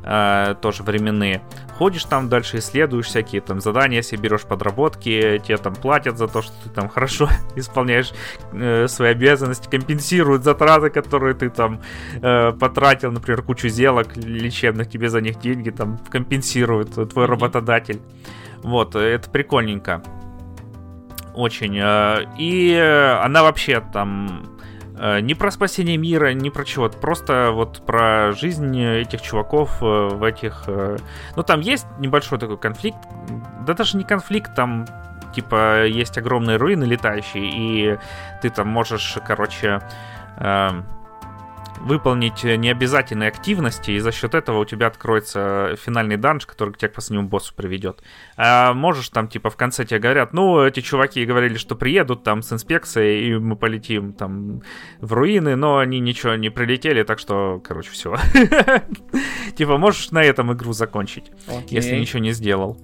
[0.02, 1.42] э, тоже временные.
[1.76, 6.42] Ходишь там дальше, исследуешь всякие там задания, себе берешь подработки, тебе там платят за то,
[6.42, 8.12] что ты там хорошо исполняешь
[8.52, 11.80] э, свои обязанности, компенсируют затраты, которые ты там
[12.20, 18.00] э, потратил, например, кучу сделок лечебных, тебе за них деньги там компенсирует твой работодатель.
[18.62, 20.02] Вот, это прикольненько.
[21.34, 21.78] Очень.
[21.78, 22.74] Э, и
[23.22, 24.59] она вообще там Э,
[25.20, 30.22] не про спасение мира, не про чего, просто вот про жизнь этих чуваков э, в
[30.22, 30.64] этих...
[30.66, 30.98] Э,
[31.36, 32.98] ну, там есть небольшой такой конфликт,
[33.66, 34.86] да даже не конфликт, там
[35.34, 37.98] типа есть огромные руины летающие, и
[38.42, 39.80] ты там можешь, короче,
[41.80, 46.92] выполнить необязательные активности, и за счет этого у тебя откроется финальный данж, который тебя к
[46.92, 48.02] последнему боссу приведет.
[48.36, 52.42] А можешь там, типа, в конце тебе говорят, ну, эти чуваки говорили, что приедут там
[52.42, 54.62] с инспекцией, и мы полетим там
[55.00, 58.16] в руины, но они ничего не прилетели, так что, короче, все.
[59.56, 61.30] Типа, можешь на этом игру закончить,
[61.68, 62.78] если ничего не сделал.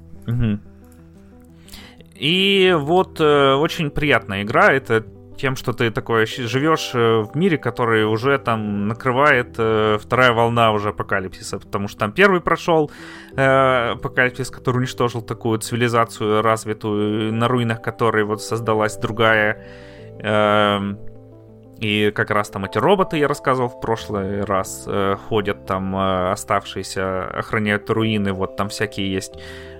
[2.15, 4.73] И вот э, очень приятная игра.
[4.73, 5.05] Это
[5.37, 10.73] тем, что ты такой живешь э, в мире, который уже там накрывает э, вторая волна
[10.73, 12.91] уже апокалипсиса, потому что там первый прошел
[13.37, 19.65] э, апокалипсис, который уничтожил такую цивилизацию развитую, на руинах которой вот создалась другая.
[20.21, 20.81] Э,
[21.79, 26.33] и как раз там эти роботы, я рассказывал в прошлый раз, э, ходят там э,
[26.33, 29.35] оставшиеся, охраняют руины, вот там всякие есть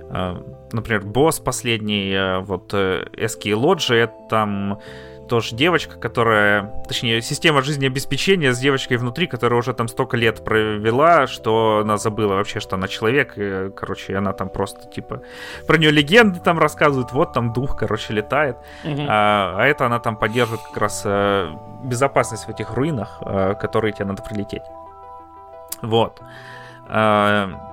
[0.09, 0.35] э,
[0.71, 4.79] например, босс последний, э, вот Эски Лоджи, это там
[5.27, 11.27] тоже девочка, которая, точнее, система жизнеобеспечения с девочкой внутри, которая уже там столько лет провела,
[11.27, 15.21] что она забыла вообще, что она человек, и, короче, она там просто, типа,
[15.67, 19.01] про нее легенды там рассказывают, вот там дух, короче, летает, угу.
[19.07, 23.93] а, а это она там поддерживает как раз а, безопасность в этих руинах, а, которые
[23.93, 24.63] тебе надо прилететь.
[25.81, 26.21] Вот.
[26.87, 27.66] А,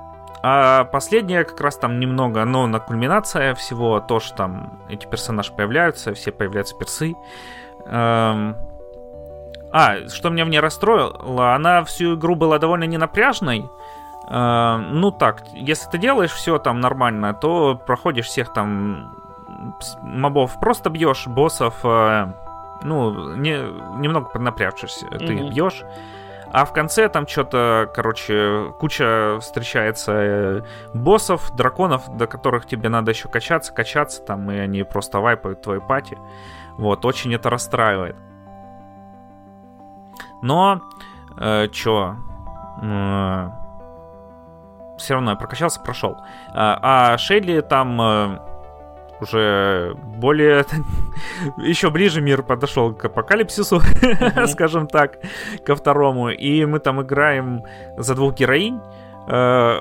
[0.47, 5.51] а последнее как раз там немного, но на кульминация всего, то, что там эти персонажи
[5.51, 7.15] появляются, все появляются персы.
[7.87, 8.55] Эм...
[9.73, 13.71] А, что меня в ней расстроило, она всю игру была довольно ненапряжной.
[14.29, 19.17] Э, ну так, если ты делаешь все там нормально, то проходишь всех там
[20.03, 22.27] мобов просто бьешь, боссов, э,
[22.83, 23.57] ну, не,
[23.99, 25.27] немного поднапрягшись, mm-hmm.
[25.27, 25.83] ты бьешь.
[26.53, 30.63] А в конце там что-то, короче, куча встречается э,
[30.95, 35.81] боссов, драконов, до которых тебе надо еще качаться, качаться, там, и они просто вайпают твою
[35.81, 36.19] пати.
[36.79, 38.17] Вот, очень это расстраивает.
[40.43, 40.81] Но,
[41.39, 42.17] э, чё,
[42.83, 43.51] э,
[44.99, 46.17] все равно я прокачался, прошел.
[46.53, 48.01] А, а Шелли там...
[48.01, 48.54] Э,
[49.21, 50.65] уже более
[51.59, 53.81] еще ближе мир подошел к апокалипсису,
[54.49, 55.19] скажем так,
[55.65, 56.31] ко второму.
[56.31, 57.63] И мы там играем
[57.97, 58.81] за двух героинь.
[59.27, 59.81] Э,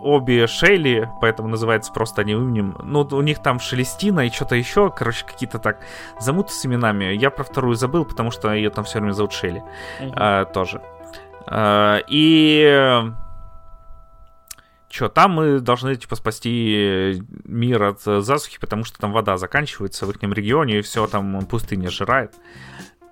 [0.00, 2.76] обе Шейли, поэтому называется просто они именем.
[2.82, 5.78] Ну, у них там Шелестина и что-то еще, короче, какие-то так
[6.20, 7.14] замуты с именами.
[7.14, 9.62] Я про вторую забыл, потому что ее там все время зовут Шейли.
[10.00, 10.52] Uh-huh.
[10.52, 10.82] тоже.
[11.46, 13.02] Э, и
[14.94, 20.10] Че, там мы должны, типа, спасти мир от засухи, потому что там вода заканчивается в
[20.10, 22.32] их регионе, и все там пустыня жирает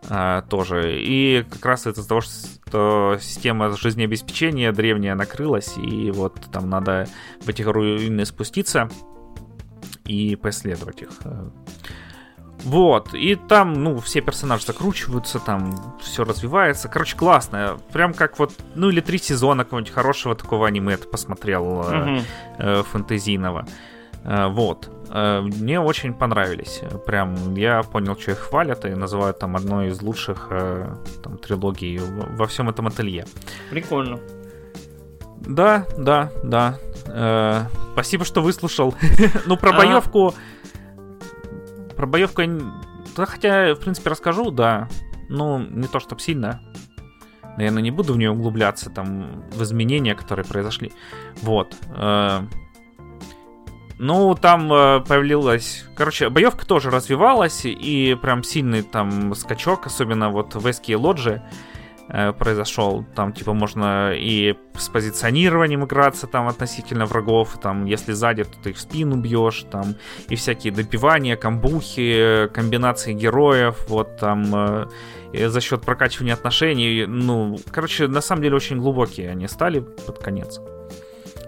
[0.09, 1.01] а, тоже.
[1.01, 7.09] И как раз это из-за того, что система жизнеобеспечения древняя накрылась, и вот там надо
[7.41, 8.89] в эти руины спуститься
[10.05, 11.11] и преследовать их.
[12.65, 16.89] Вот, и там, ну, все персонажи закручиваются, там все развивается.
[16.89, 17.79] Короче, классно.
[17.93, 21.85] Прям как вот, ну, или три сезона какого-нибудь хорошего такого аниме ты посмотрел
[22.59, 23.67] э, фэнтезийного.
[24.25, 24.91] Э, вот.
[25.11, 26.81] Э, мне очень понравились.
[27.05, 31.99] Прям я понял, что их хвалят, и называют там одной из лучших э, там, трилогий
[31.99, 33.27] во всем этом ателье.
[33.71, 34.21] Прикольно.
[35.41, 36.79] Да, да, да.
[37.07, 38.95] Э, спасибо, что выслушал.
[39.47, 40.35] ну, про боевку.
[42.03, 42.49] Про боевку я...
[43.17, 44.89] Да, хотя, в принципе, расскажу, да.
[45.29, 46.61] Ну, не то чтобы сильно.
[47.57, 50.91] Наверное, не буду в нее углубляться, там, в изменения, которые произошли.
[51.43, 51.77] Вот.
[51.97, 52.41] Э,
[54.01, 55.85] ну, там э, появилась...
[55.95, 61.41] Короче, боевка тоже развивалась, и прям сильный там скачок, особенно вот в Эски и Лоджи.
[62.15, 63.07] Э, произошел.
[63.15, 67.59] Там, типа, можно и с позиционированием играться там относительно врагов.
[67.59, 69.65] Там, если сзади, то ты их в спину бьешь.
[69.71, 69.95] Там,
[70.29, 73.87] и всякие добивания, камбухи, комбинации героев.
[73.89, 74.45] Вот там
[75.33, 77.07] э, за счет прокачивания отношений.
[77.07, 80.61] Ну, короче, на самом деле очень глубокие они стали под конец.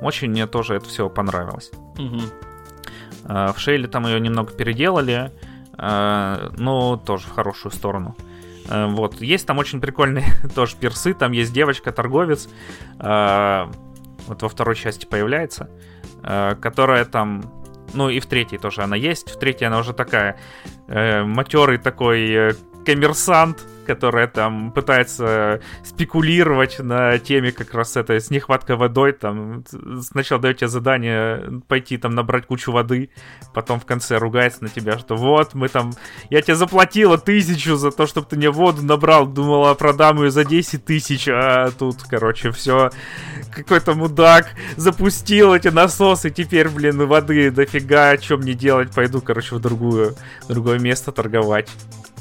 [0.01, 1.73] Очень мне тоже это все понравилось.
[1.99, 2.21] Угу.
[3.53, 5.31] В Шейле там ее немного переделали,
[5.79, 8.17] но тоже в хорошую сторону.
[8.69, 9.21] Э, вот.
[9.21, 11.15] Есть там очень прикольные тоже персы.
[11.15, 12.49] Там есть девочка-торговец.
[12.99, 13.67] Э,
[14.27, 15.69] вот во второй части появляется.
[16.23, 17.45] Э, которая там...
[17.93, 19.31] Ну и в третьей тоже она есть.
[19.31, 20.37] В третьей она уже такая
[20.89, 29.13] матерый такой коммерсант, которая там пытается спекулировать на теме как раз этой с нехваткой водой.
[29.13, 29.65] Там
[30.03, 33.11] сначала дает тебе задание пойти там набрать кучу воды,
[33.53, 35.93] потом в конце ругается на тебя, что вот мы там,
[36.31, 40.45] я тебе заплатила тысячу за то, чтобы ты мне воду набрал, думала продам ее за
[40.45, 42.91] 10 тысяч, а тут, короче, все
[43.55, 49.61] какой-то мудак запустил эти насосы, теперь, блин, воды дофига, что мне делать, пойду, короче, в
[49.61, 51.71] другую, в другое место торговать.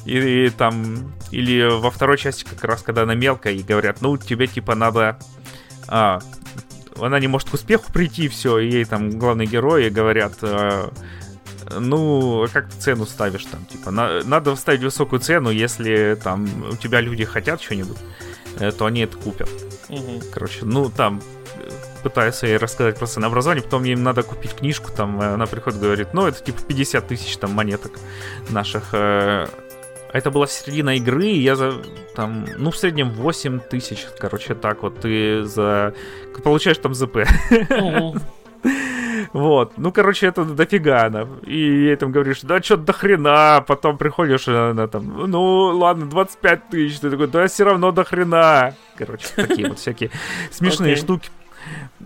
[0.06, 4.48] И, там, или во второй части как раз, когда она мелкая, и говорят, ну, тебе,
[4.48, 5.18] типа, надо...
[5.88, 6.20] А,
[7.00, 10.90] она не может к успеху прийти, все, и ей там главные герои говорят, э,
[11.80, 16.76] ну, как ты цену ставишь там, типа, на, надо ставить высокую цену, если там у
[16.76, 17.98] тебя люди хотят что-нибудь,
[18.60, 19.50] э, то они это купят.
[19.90, 20.24] Угу.
[20.32, 21.22] Короче, ну, там,
[22.04, 26.28] пытаюсь ей рассказать про ценообразование, потом им надо купить книжку, там, она приходит, говорит, ну,
[26.28, 27.94] это типа 50 тысяч там монеток
[28.50, 29.48] наших, э,
[30.14, 31.74] это была середина игры, и я за
[32.16, 35.96] там, ну, в среднем 8 тысяч, короче, так вот ты за...
[36.44, 37.26] Получаешь там ЗП.
[39.32, 41.28] Вот, ну, короче, это дофига она.
[41.44, 45.42] И ей там говоришь, да что до хрена, потом приходишь, она там, ну,
[45.76, 48.76] ладно, 25 тысяч, ты такой, да все равно до хрена.
[48.96, 50.12] Короче, такие вот всякие
[50.52, 51.30] смешные штуки.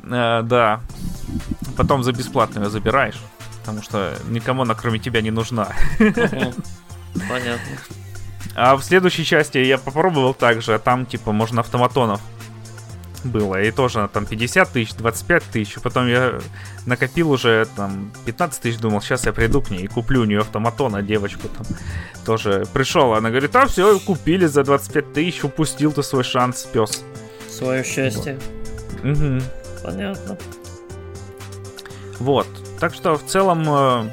[0.10, 0.80] А, да.
[1.76, 3.20] Потом за бесплатно ее забираешь,
[3.60, 5.70] потому что никому она кроме тебя не нужна.
[7.13, 7.78] Понятно.
[8.56, 12.22] А в следующей части я попробовал также, там типа можно автоматонов
[13.24, 13.62] было.
[13.62, 15.76] И тоже там 50 тысяч, 25 тысяч.
[15.82, 16.39] Потом я
[16.86, 20.39] накопил уже там 15 тысяч, думал, сейчас я приду к ней и куплю у нее
[20.39, 21.65] автоматона, девочку там.
[22.26, 27.04] Тоже пришел, она говорит, а все, купили за 25 тысяч, упустил ты свой шанс, пес.
[27.50, 28.39] Свое счастье.
[29.04, 29.17] Вот.
[29.17, 29.41] Угу.
[29.84, 30.38] Понятно.
[32.20, 32.48] Вот.
[32.80, 34.12] Так что в целом э,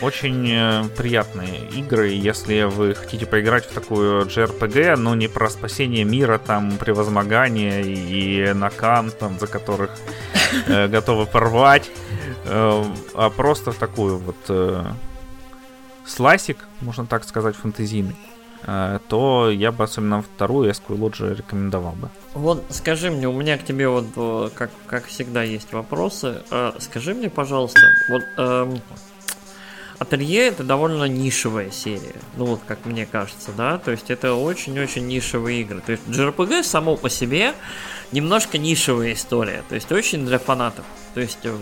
[0.00, 6.04] очень э, приятные игры, если вы хотите поиграть в такую JRPG, но не про спасение
[6.04, 9.90] мира, там, превозмогание и Накан, там, за которых
[10.66, 11.90] э, готовы порвать,
[12.44, 12.84] э,
[13.14, 14.84] а просто в такую вот э,
[16.06, 18.16] слайсик, можно так сказать, фэнтезийный,
[18.66, 22.08] э, то я бы особенно вторую Эскую Лоджи рекомендовал бы.
[22.34, 26.42] Вот скажи мне, у меня к тебе вот, э, как, как всегда, есть вопросы.
[26.78, 28.22] Скажи мне, пожалуйста, вот...
[28.36, 28.76] Э,
[29.98, 35.06] Ателье это довольно нишевая серия, ну вот как мне кажется, да, то есть это очень-очень
[35.06, 35.80] нишевые игры.
[35.84, 37.54] То есть JRPG само по себе
[38.12, 40.84] немножко нишевая история, то есть очень для фанатов.
[41.14, 41.56] То есть э,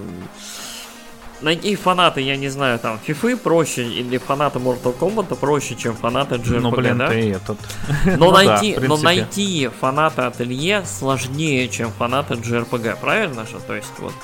[1.40, 6.36] найти фанаты, я не знаю, там, FIFA проще, или фанаты Mortal Kombat проще, чем фанаты
[6.36, 7.08] JRPG, ну, блин, да?
[7.08, 7.58] Ты этот.
[8.04, 13.58] Но, ну, найти, да, но найти фаната Ателье сложнее, чем фанаты JRPG, правильно же?
[13.66, 14.14] То есть вот...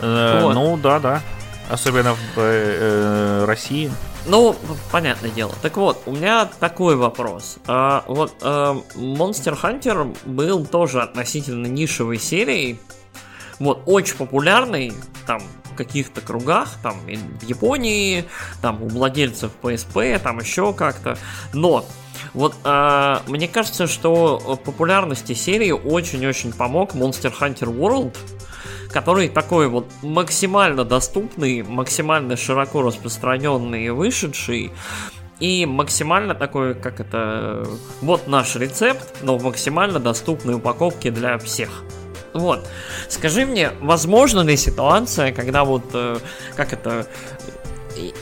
[0.00, 0.54] Э, вот.
[0.54, 1.22] Ну, да, да.
[1.70, 3.90] Особенно в э, э, России.
[4.26, 4.54] Ну,
[4.90, 5.54] понятное дело.
[5.62, 7.58] Так вот, у меня такой вопрос.
[7.66, 12.78] А, вот а, Monster Hunter был тоже относительно нишевой серией.
[13.58, 14.92] Вот, очень популярный,
[15.26, 18.24] там, в каких-то кругах, там, в Японии,
[18.60, 21.18] там, у владельцев PSP, там, еще как-то.
[21.52, 21.84] Но
[22.34, 28.16] вот э, мне кажется, что популярности серии очень-очень помог Monster Hunter World,
[28.92, 34.72] который такой вот максимально доступный, максимально широко распространенный и вышедший,
[35.40, 37.66] и максимально такой, как это,
[38.00, 41.82] вот наш рецепт, но в максимально доступной упаковке для всех.
[42.32, 42.68] Вот.
[43.08, 46.18] Скажи мне, возможно ли ситуация, когда вот, э,
[46.56, 47.06] как это,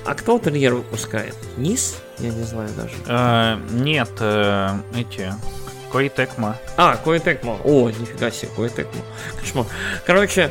[0.06, 1.36] а кто терьер выпускает?
[1.56, 1.96] Низ?
[2.18, 2.94] Я не знаю даже.
[3.06, 5.32] Э, нет, э, эти
[5.90, 6.56] Коитекма.
[6.76, 7.58] А, Коитекма.
[7.64, 9.02] О, нифига себе, Коитекма.
[9.40, 9.66] Кошмар.
[10.06, 10.50] Короче,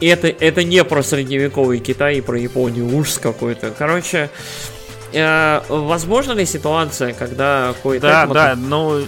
[0.00, 3.70] это, это не про средневековый Китай и про Японию, ужас какой-то.
[3.70, 4.30] Короче,
[5.12, 8.34] э, возможно ли ситуация, когда Коитекма...
[8.34, 9.02] Да, да, ну,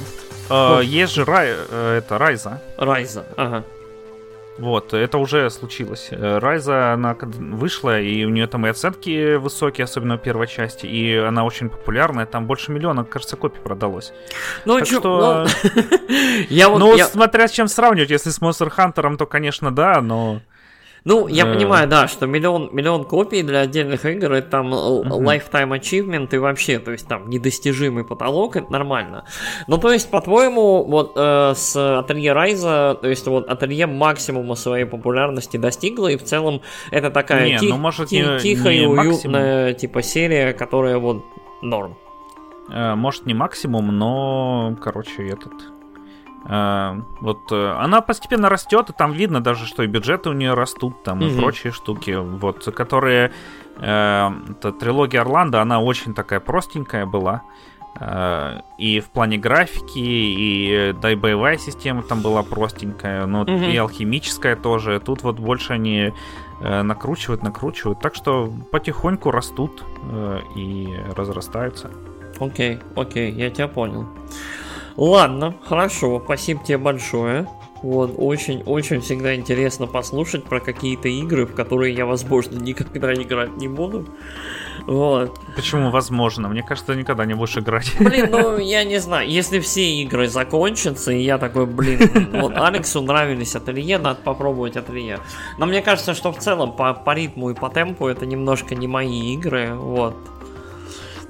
[0.51, 2.61] э, есть же Рай, э, это Райза.
[2.77, 3.65] Райза, ага.
[4.59, 6.09] Вот, это уже случилось.
[6.11, 10.87] Э, Райза, она вышла, и у нее там и оценки высокие, особенно в первой части,
[10.87, 14.13] и она очень популярная, там больше миллиона, кажется, копий продалось.
[14.65, 15.47] Ну, так чё, что...
[15.63, 15.81] Ну,
[16.49, 17.07] я вот, ну я...
[17.07, 20.41] смотря с чем сравнивать, если с Monster Hunter, то, конечно, да, но...
[21.05, 21.55] Ну, я э...
[21.55, 25.05] понимаю, да, что миллион, миллион копий для отдельных игр это там uh-huh.
[25.05, 29.25] lifetime achievement и вообще, то есть там недостижимый потолок, это нормально.
[29.67, 34.85] Ну, то есть, по-твоему, вот э, с Ателье Райза, то есть вот Ателье максимума своей
[34.85, 38.87] популярности достигла, и в целом это такая не, ти- ну, может, ти- не, тихая не
[38.87, 39.75] уютная максимум.
[39.77, 41.25] типа серия, которая вот
[41.63, 41.97] норм.
[42.71, 45.53] Э, может, не максимум, но, короче, этот
[46.49, 51.03] вот uh, она постепенно растет, и там видно даже, что и бюджеты у нее растут,
[51.03, 51.37] там mm-hmm.
[51.37, 53.33] и прочие штуки, вот, которые
[53.77, 57.43] эта трилогия Орландо, она очень такая простенькая была.
[58.79, 63.73] И в плане графики, и да и боевая система там была простенькая, но mm-hmm.
[63.73, 65.01] и алхимическая тоже.
[65.01, 66.13] Тут вот больше они
[66.61, 68.01] накручивают, накручивают.
[68.01, 69.85] Так что потихоньку растут
[70.57, 71.91] и разрастаются.
[72.39, 74.07] Окей, okay, окей, okay, я тебя понял.
[74.99, 77.47] Ладно, хорошо, спасибо тебе большое.
[77.83, 83.69] Вот, очень-очень всегда интересно послушать про какие-то игры, в которые я, возможно, никогда играть не
[83.69, 84.09] буду.
[84.87, 85.39] Вот.
[85.55, 86.49] Почему возможно?
[86.49, 87.95] Мне кажется, ты никогда не будешь играть.
[88.01, 93.01] Блин, ну я не знаю, если все игры закончатся, и я такой, блин, вот Алексу
[93.01, 95.21] нравились ателье, надо попробовать ателье.
[95.59, 98.89] Но мне кажется, что в целом по, по ритму и по темпу это немножко не
[98.89, 100.17] мои игры, вот.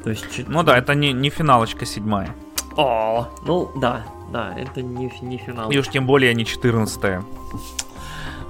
[0.03, 0.49] То есть.
[0.49, 2.35] Ну да, это не, не финалочка седьмая.
[2.79, 5.69] О, ну да, да, это не, не финал.
[5.71, 7.01] И уж тем более не 14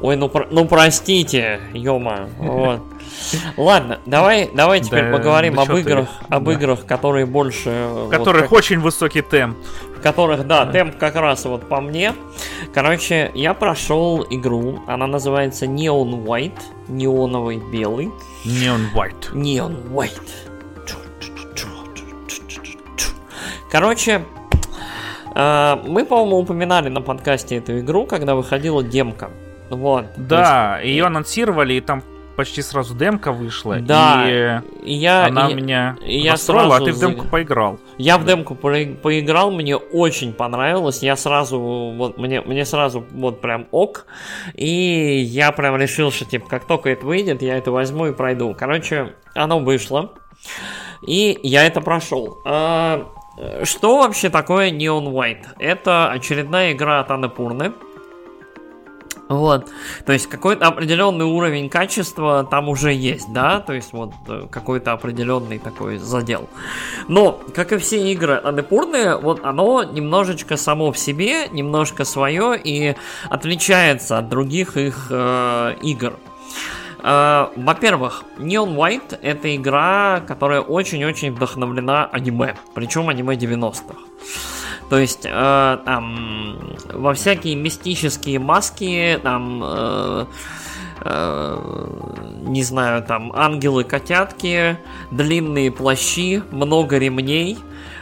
[0.01, 2.81] Ой, ну, про, ну простите, ёма, вот.
[3.57, 6.53] Ладно, давай, давай теперь Да, поговорим да об чё ты, играх, об да.
[6.53, 7.71] играх, которые больше...
[7.91, 9.57] В вот которых как- очень высокий темп.
[9.97, 12.15] в которых, да, темп как раз вот по мне.
[12.73, 18.13] Короче, я прошел игру, она называется Neon White, неоновый белый.
[18.45, 19.33] Neon White.
[19.33, 20.21] Neon White.
[23.71, 24.25] Короче,
[25.35, 29.31] э, мы, по-моему, упоминали на подкасте эту игру, когда выходила демка.
[29.71, 30.07] Вот.
[30.17, 32.03] Да, ее анонсировали, и там
[32.37, 33.77] почти сразу демка вышла.
[33.81, 34.65] Да, И есть,
[35.03, 37.79] я, она и- меня и я настроила, а сразу ты в демку поиграл.
[37.99, 38.71] Я в демку по-
[39.03, 41.03] поиграл, мне очень понравилось.
[41.03, 44.07] Я сразу, вот, мне, мне сразу вот прям ок.
[44.55, 48.55] И я прям решил, что типа, как только это выйдет, я это возьму и пройду.
[48.59, 50.13] Короче, оно вышло.
[51.07, 52.39] И я это прошел.
[52.47, 53.09] А,
[53.65, 55.47] что вообще такое Neon White?
[55.59, 57.73] Это очередная игра от Анапурны.
[59.29, 59.69] Вот,
[60.07, 64.93] то есть какой-то определенный уровень качества там уже есть, да, то есть вот э, какой-то
[64.93, 66.49] определенный такой задел.
[67.09, 72.97] Но, как и все игры Анапурны, вот оно немножечко само в себе, немножко свое и
[73.29, 76.15] отличается от других их э, игр.
[77.03, 83.95] Э, Во-первых, Neon White это игра, которая очень-очень вдохновлена аниме, причем аниме 90-х.
[84.91, 86.59] То есть э, там
[86.93, 90.25] во всякие мистические маски, там э,
[91.03, 91.89] э,
[92.47, 94.79] не знаю, там ангелы-котятки,
[95.11, 97.59] длинные плащи, много ремней.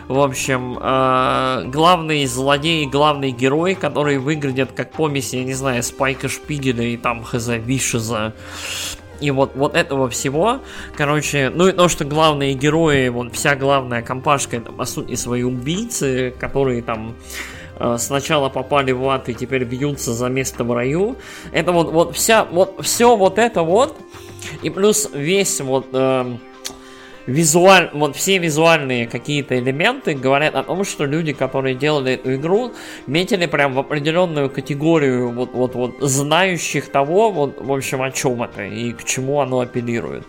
[0.08, 6.28] В общем, э, главный злодей, главный герой, который выглядит как помесь, я не знаю, Спайка
[6.28, 8.32] Шпигеля и там хз Вишеза.
[9.20, 10.60] И вот, вот этого всего,
[10.94, 15.42] короче, ну и то, что главные герои, вот вся главная компашка, это по сути свои
[15.42, 17.16] убийцы, которые там
[17.80, 21.16] э, сначала попали в ад и теперь бьются за место в раю.
[21.50, 23.96] Это вот, вот вся, вот все вот это вот,
[24.62, 26.38] и плюс весь вот эм,
[27.26, 32.72] визуаль, вот все визуальные какие-то элементы говорят о том, что люди, которые делали эту игру,
[33.06, 38.42] метили прям в определенную категорию вот, вот, вот знающих того, вот, в общем, о чем
[38.42, 40.24] это и к чему оно апеллирует.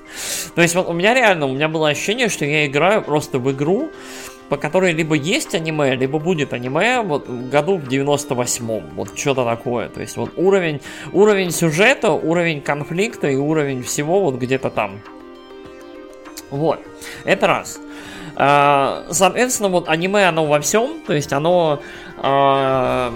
[0.56, 3.52] То есть вот у меня реально, у меня было ощущение, что я играю просто в
[3.52, 3.90] игру,
[4.50, 9.90] по которой либо есть аниме, либо будет аниме вот году в 98-м, вот что-то такое.
[9.90, 10.82] То есть вот уровень,
[11.12, 15.02] уровень сюжета, уровень конфликта и уровень всего вот где-то там.
[16.50, 16.80] Вот,
[17.26, 17.80] это раз.
[18.36, 21.82] А, Соответственно, вот аниме оно во всем, то есть оно
[22.18, 23.12] а,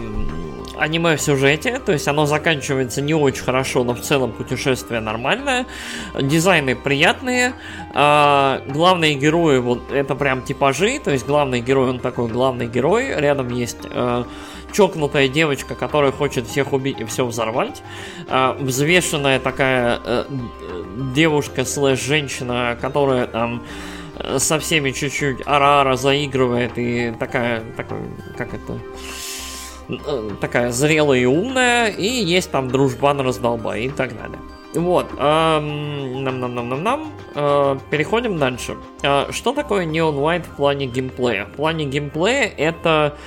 [0.78, 5.68] аниме в сюжете, то есть оно заканчивается не очень хорошо, но в целом путешествие нормальное,
[6.20, 7.54] дизайны приятные,
[7.94, 13.14] а, главные герои вот это прям типажи, то есть главный герой он такой главный герой,
[13.16, 14.26] рядом есть а,
[14.72, 17.82] чокнутая девочка, которая хочет всех убить и все взорвать,
[18.28, 20.26] а, взвешенная такая э,
[21.14, 23.64] девушка слэш женщина, которая там
[24.18, 27.98] э, со всеми чуть-чуть ара-ара заигрывает и такая, такой,
[28.38, 28.80] как это,
[29.90, 34.40] э, такая зрелая и умная, и есть там дружбан раздолбай и так далее.
[34.74, 37.12] Вот, ам, нам-нам-нам-нам-нам,
[37.90, 38.78] переходим дальше.
[39.04, 41.46] Э, Что такое Neon White в плане геймплея?
[41.46, 43.18] В плане геймплея это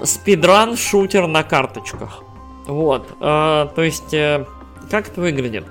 [0.00, 2.22] э, спидран-шутер на карточках.
[2.66, 4.46] Вот, э, то есть, э,
[4.90, 5.64] как это выглядит?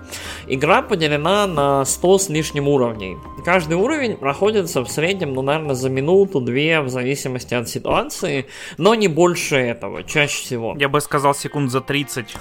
[0.48, 3.18] Игра поделена на 100 с лишним уровней.
[3.48, 9.08] Каждый уровень проходится в среднем, ну, наверное, за минуту-две, в зависимости от ситуации, но не
[9.08, 10.76] больше этого, чаще всего.
[10.78, 12.36] Я бы сказал секунд за 30.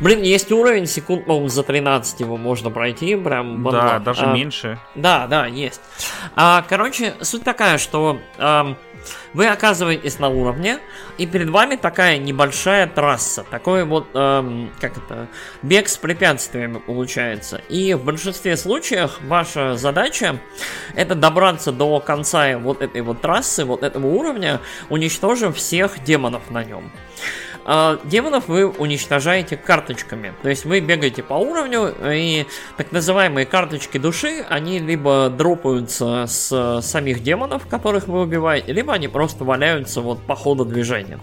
[0.00, 3.62] Блин, есть уровень, секунд, по-моему, за 13 его можно пройти, прям...
[3.62, 4.80] в Да, даже А, меньше.
[4.96, 5.80] да, да, есть.
[6.34, 8.76] А, короче, суть такая, что ам,
[9.34, 10.80] вы оказываетесь на уровне,
[11.16, 15.28] и перед вами такая небольшая трасса, такой вот, ам, как это,
[15.62, 17.60] бег с препятствиями получается.
[17.68, 20.39] И в большинстве случаев ваша задача
[20.94, 26.64] это добраться до конца вот этой вот трассы, вот этого уровня, уничтожив всех демонов на
[26.64, 26.90] нем.
[27.64, 30.34] А, демонов вы уничтожаете карточками.
[30.42, 36.80] То есть вы бегаете по уровню, и так называемые карточки души, они либо дропаются с
[36.82, 41.18] самих демонов, которых вы убиваете, либо они просто валяются вот по ходу движения.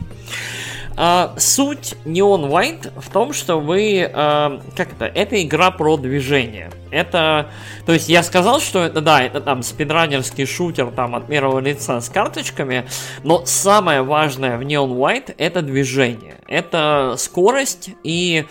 [0.95, 6.71] А, суть Neon White в том, что вы, а, как это, это игра про движение.
[6.91, 7.49] Это,
[7.85, 11.99] то есть я сказал, что это, да, это там спидранерский шутер там от первого лица
[12.01, 12.87] с карточками,
[13.23, 16.35] но самое важное в Neon White это движение.
[16.47, 18.45] Это скорость и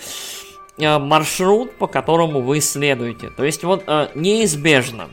[0.79, 3.31] э, маршрут, по которому вы следуете.
[3.31, 5.09] То есть вот э, неизбежно,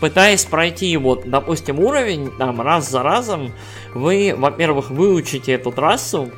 [0.00, 3.52] пытаясь пройти вот, допустим, уровень там раз за разом,
[3.94, 6.30] вы, во-первых, выучите эту трассу,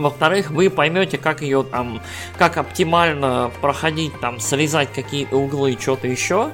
[0.00, 2.00] Во-вторых, вы поймете, как ее там,
[2.38, 6.50] как оптимально проходить, там, срезать какие-то углы, что-то еще.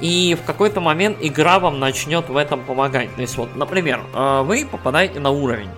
[0.00, 3.14] И в какой-то момент игра вам начнет в этом помогать.
[3.16, 5.70] То есть, вот, например, э, вы попадаете на уровень.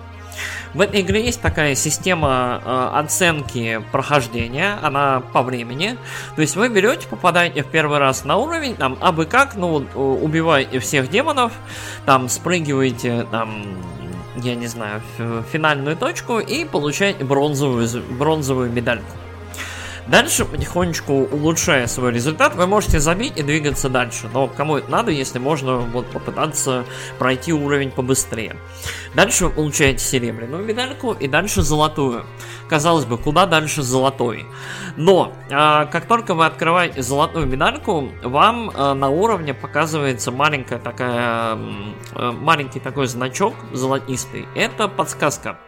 [0.73, 5.97] В этой игре есть такая система э, оценки прохождения, она по времени.
[6.35, 10.79] То есть вы берете, попадаете в первый раз на уровень, там, абы как, ну, убиваете
[10.79, 11.53] всех демонов,
[12.05, 13.63] там, спрыгиваете, там,
[14.37, 15.01] я не знаю,
[15.51, 19.11] финальную точку и получаете бронзовую, бронзовую медальку.
[20.09, 24.29] Дальше, потихонечку улучшая свой результат, вы можете забить и двигаться дальше.
[24.33, 26.85] Но кому это надо, если можно вот попытаться
[27.19, 28.55] пройти уровень побыстрее.
[29.15, 32.25] Дальше вы получаете серебряную медальку и дальше золотую.
[32.69, 34.45] Казалось бы, куда дальше золотой?
[34.95, 41.57] Но, а, как только вы открываете золотую медальку, вам а, на уровне показывается маленькая такая,
[42.13, 44.47] а, маленький такой значок золотистый.
[44.55, 45.59] Это подсказка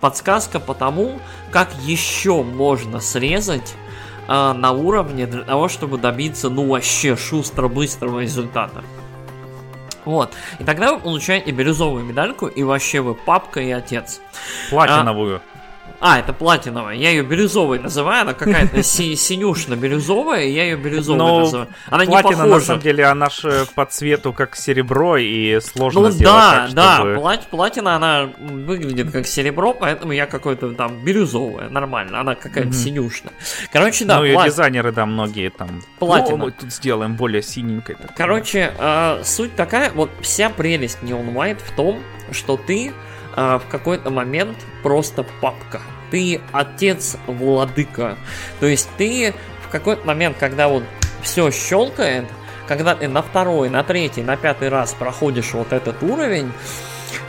[0.00, 3.74] подсказка по тому, как еще можно срезать
[4.28, 8.82] э, на уровне для того, чтобы добиться, ну, вообще шустро-быстрого результата.
[10.04, 10.34] Вот.
[10.58, 14.20] И тогда вы получаете бирюзовую медальку, и вообще вы папка и отец.
[14.70, 15.36] Платиновую.
[15.36, 15.53] А,
[16.00, 16.96] а, это платиновая.
[16.96, 18.22] Я ее бирюзовой называю.
[18.22, 21.68] Она какая-то си- синюшно-бирюзовая, я ее бирюзовой Но называю.
[21.86, 22.54] Она платина, не похожа.
[22.54, 26.98] на самом деле, она же по цвету как серебро, и сложно ну, сделать да, так,
[26.98, 27.14] чтобы...
[27.14, 32.20] да, плат- платина, она выглядит как серебро, поэтому я какой-то там бирюзовая, нормально.
[32.20, 32.84] Она какая-то mm-hmm.
[32.84, 33.32] синюшная.
[33.72, 34.46] Короче, да, Ну плат...
[34.46, 35.82] и дизайнеры, да, многие там...
[35.98, 36.36] Платина.
[36.36, 37.94] мы тут сделаем более синенькой.
[37.94, 38.14] Такой.
[38.14, 42.92] Короче, э, суть такая, вот вся прелесть Neon White в том, что ты
[43.34, 45.80] в какой-то момент просто папка.
[46.10, 48.16] Ты отец владыка.
[48.60, 49.34] То есть ты
[49.66, 50.84] в какой-то момент, когда вот
[51.22, 52.26] все щелкает,
[52.68, 56.52] когда ты на второй, на третий, на пятый раз проходишь вот этот уровень,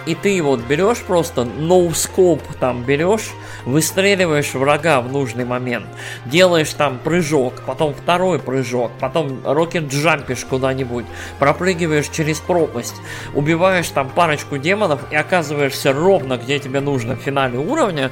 [0.06, 3.32] и ты вот берешь просто ноускоп, там берешь,
[3.66, 5.88] выстреливаешь врага в нужный момент,
[6.26, 11.06] делаешь там прыжок, потом второй прыжок, потом рокет джампишь куда-нибудь,
[11.40, 12.96] пропрыгиваешь через пропасть,
[13.34, 18.12] убиваешь там парочку демонов и оказываешься ровно где тебе нужно в финале уровня,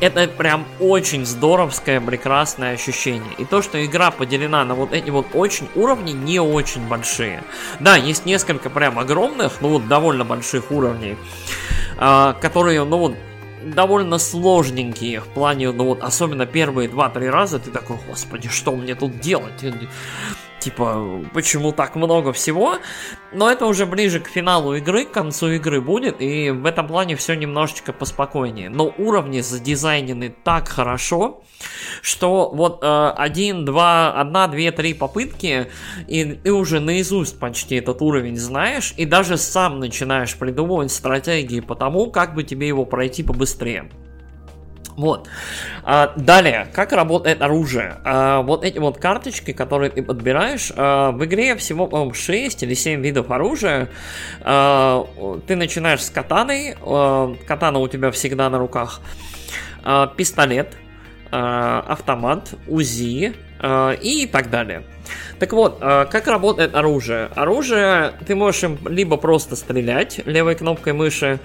[0.00, 3.32] это прям очень здоровское, прекрасное ощущение.
[3.38, 7.42] И то, что игра поделена на вот эти вот очень уровни, не очень большие.
[7.80, 11.16] Да, есть несколько прям огромных, ну вот довольно больших уровней,
[11.96, 13.16] которые, ну вот,
[13.64, 18.94] довольно сложненькие в плане, ну вот, особенно первые 2-3 раза ты такой, господи, что мне
[18.94, 19.64] тут делать?
[20.60, 22.78] Типа, почему так много всего.
[23.32, 27.16] Но это уже ближе к финалу игры, к концу игры будет, и в этом плане
[27.16, 28.70] все немножечко поспокойнее.
[28.70, 31.42] Но уровни задизайнены так хорошо,
[32.00, 35.70] что вот э, один, два, одна, две, три попытки,
[36.06, 41.74] и ты уже наизусть почти этот уровень знаешь, и даже сам начинаешь придумывать стратегии по
[41.74, 43.90] тому, как бы тебе его пройти побыстрее.
[44.98, 45.28] Вот.
[45.84, 47.98] А, далее, как работает оружие?
[48.04, 52.74] А, вот эти вот карточки, которые ты подбираешь, а, в игре всего, по-моему, 6 или
[52.74, 53.88] 7 видов оружия.
[54.40, 55.06] А,
[55.46, 59.00] ты начинаешь с катаной, а, катана у тебя всегда на руках,
[59.84, 60.76] а, пистолет,
[61.30, 64.84] автомат, УЗИ а, и так далее.
[65.38, 67.26] Так вот, э, как работает оружие?
[67.34, 71.40] Оружие, ты можешь им либо просто стрелять левой кнопкой мыши,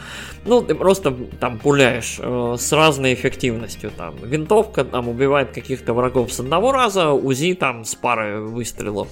[0.45, 3.91] ну, ты просто там пуляешь э, с разной эффективностью.
[3.91, 9.07] Там винтовка там убивает каких-то врагов с одного раза, УЗИ там с пары выстрелов.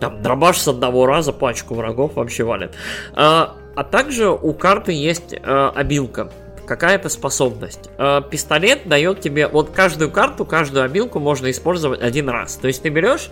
[0.00, 2.74] Там дробаш с одного раза пачку врагов вообще валит.
[3.14, 3.56] А,
[3.90, 6.30] также у карты есть э, обилка
[6.68, 7.90] какая-то способность.
[7.98, 12.56] Э, пистолет дает тебе, вот каждую карту, каждую обилку можно использовать один раз.
[12.56, 13.30] То есть ты берешь,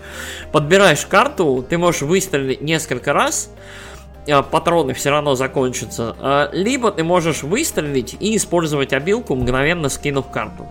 [0.51, 3.49] подбираешь карту, ты можешь выстрелить несколько раз,
[4.25, 6.15] э, патроны все равно закончатся.
[6.19, 10.67] Э, либо ты можешь выстрелить и использовать обилку, мгновенно скинув карту.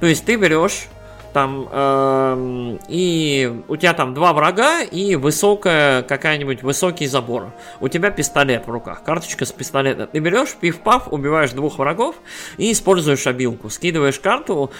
[0.00, 0.86] То есть ты берешь
[1.34, 7.52] там э, и у тебя там два врага и высокая какая-нибудь высокий забор.
[7.80, 10.06] У тебя пистолет в руках, карточка с пистолета.
[10.06, 12.14] Ты берешь, пив-пав, убиваешь двух врагов
[12.56, 13.68] и используешь обилку.
[13.68, 14.70] Скидываешь карту,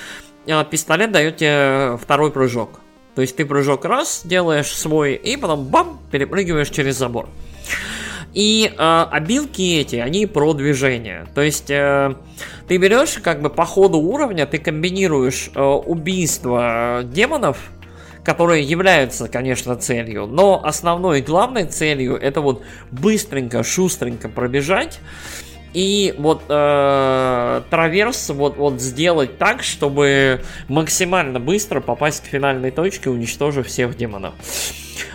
[0.46, 2.80] э, пистолет дает тебе второй прыжок.
[3.16, 7.28] То есть ты прыжок раз делаешь свой и потом бам перепрыгиваешь через забор.
[8.34, 11.26] И э, обилки эти, они про движение.
[11.34, 12.14] То есть э,
[12.66, 17.70] ты берешь как бы по ходу уровня, ты комбинируешь э, убийство демонов,
[18.24, 24.98] которые являются, конечно, целью, но основной и главной целью это вот быстренько, шустренько пробежать
[25.74, 33.10] и вот э, траверс вот, вот сделать так, чтобы максимально быстро попасть к финальной точке,
[33.10, 34.34] уничтожив всех демонов.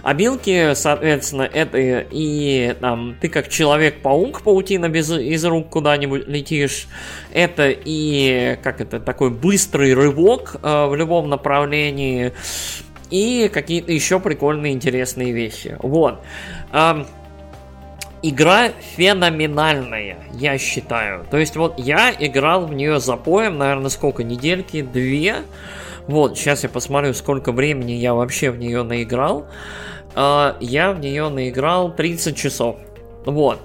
[0.04, 6.88] Обилки, соответственно, это и там ты как человек-паук, паутина без, из рук куда-нибудь летишь.
[7.34, 12.34] Это и как это такой быстрый рывок э, в любом направлении.
[13.10, 15.76] И какие-то еще прикольные интересные вещи.
[15.80, 16.22] Вот.
[16.72, 17.08] Эм,
[18.22, 21.26] игра феноменальная, я считаю.
[21.30, 25.38] То есть вот я играл в нее за поем, наверное, сколько, недельки, две.
[26.08, 29.48] Вот, сейчас я посмотрю, сколько времени я вообще в нее наиграл.
[30.16, 32.78] Uh, я в нее наиграл 30 часов.
[33.26, 33.60] Вот.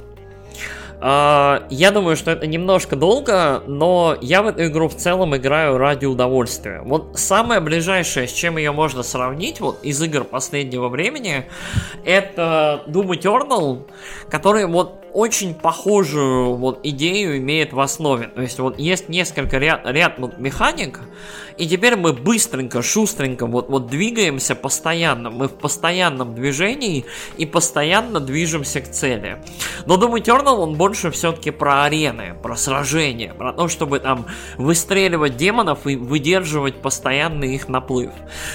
[1.04, 5.76] Uh, я думаю, что это немножко долго, но я в эту игру в целом играю
[5.76, 6.80] ради удовольствия.
[6.82, 11.44] Вот самое ближайшее, с чем ее можно сравнить, вот из игр последнего времени,
[12.06, 13.82] это Doom Eternal,
[14.30, 18.26] который вот очень похожую вот идею имеет в основе.
[18.26, 21.00] То есть вот есть несколько ряд, ряд вот механик,
[21.56, 25.30] и теперь мы быстренько, шустренько вот, вот двигаемся постоянно.
[25.30, 27.04] Мы в постоянном движении
[27.36, 29.40] и постоянно движемся к цели.
[29.86, 34.26] Но Doom Eternal, он больше все-таки про арены, про сражения, про то, чтобы там
[34.58, 38.10] выстреливать демонов и выдерживать постоянный их наплыв.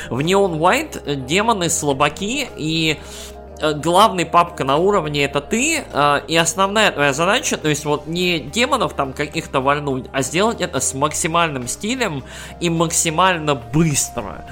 [0.09, 2.97] В Neon White демоны слабаки и
[3.75, 8.39] главный папка на уровне это ты, э, и основная твоя задача, то есть вот не
[8.39, 12.23] демонов там каких-то вальнуть, а сделать это с максимальным стилем
[12.59, 14.45] и максимально быстро.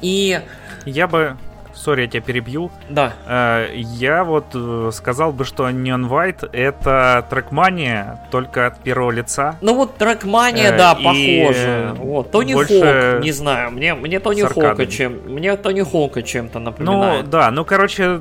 [0.00, 0.40] И...
[0.86, 1.36] Я бы
[1.74, 2.70] сори, я тебя перебью.
[2.88, 3.12] Да.
[3.26, 4.56] Э, я вот
[4.94, 9.56] сказал бы, что Neon White это трекмания только от первого лица.
[9.60, 11.94] Ну вот трекмания, да, похоже.
[11.96, 17.24] Вот, Тони Хоук, не знаю, мне, мне Тони Хоука чем, мне Тони Хоука чем-то напоминает.
[17.24, 18.20] Ну да, ну короче,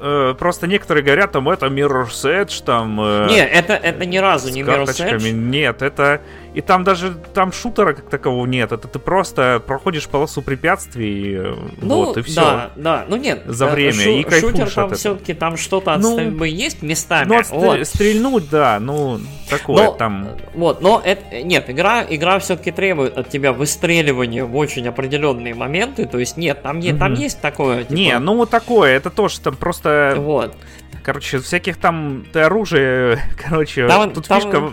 [0.00, 3.00] э, просто некоторые говорят, там, это Mirror's Edge, там...
[3.00, 5.30] Э, не, это, это ни разу не Mirror's Edge.
[5.30, 6.20] Нет, это
[6.52, 8.72] и там даже там шутера как такового нет.
[8.72, 12.40] Это ты просто проходишь полосу препятствий, э, ну, вот, и все.
[12.40, 13.04] Да, да.
[13.08, 13.92] Ну нет, за время.
[13.92, 17.28] Шу- и шутер там все-таки там что-то от ну, есть местами.
[17.28, 17.86] Ну, отстр- вот.
[17.86, 20.28] стрельнуть, да, ну, такое но, там.
[20.54, 21.42] Вот, но это.
[21.42, 26.06] Нет, игра, игра все-таки требует от тебя выстреливания в очень определенные моменты.
[26.06, 26.98] То есть, нет, там, mm-hmm.
[26.98, 27.84] там есть такое.
[27.84, 27.92] Типа...
[27.92, 30.14] Не, ну вот такое, это тоже там просто.
[30.18, 30.56] Вот.
[31.02, 34.40] Короче, всяких там ты оружие, короче, там, тут там...
[34.40, 34.72] фишка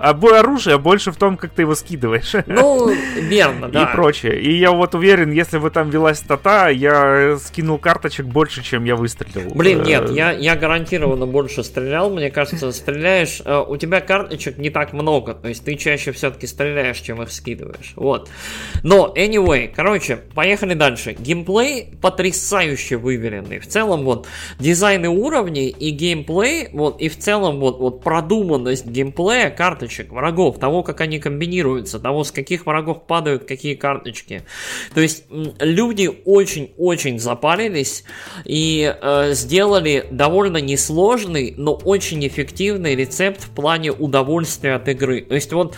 [0.00, 2.32] а бой оружия больше в том, как ты его скидываешь.
[2.46, 3.82] Ну, верно, да.
[3.82, 4.40] И прочее.
[4.40, 8.96] И я вот уверен, если бы там велась стата, я скинул карточек больше, чем я
[8.96, 9.50] выстрелил.
[9.54, 12.10] Блин, нет, я, я гарантированно больше стрелял.
[12.10, 13.42] Мне кажется, стреляешь...
[13.44, 15.34] Э, у тебя карточек не так много.
[15.34, 17.92] То есть ты чаще все-таки стреляешь, чем их скидываешь.
[17.96, 18.30] Вот.
[18.82, 21.16] Но, anyway, короче, поехали дальше.
[21.18, 23.58] Геймплей потрясающе выверенный.
[23.58, 24.26] В целом, вот,
[24.58, 30.58] дизайны уровней и геймплей, вот, и в целом, вот, вот продуманность геймплея, карточек карточек, врагов,
[30.58, 34.42] того, как они комбинируются, того, с каких врагов падают какие карточки.
[34.94, 35.24] То есть
[35.60, 38.04] люди очень-очень запарились
[38.44, 45.22] и э, сделали довольно несложный, но очень эффективный рецепт в плане удовольствия от игры.
[45.22, 45.74] То есть вот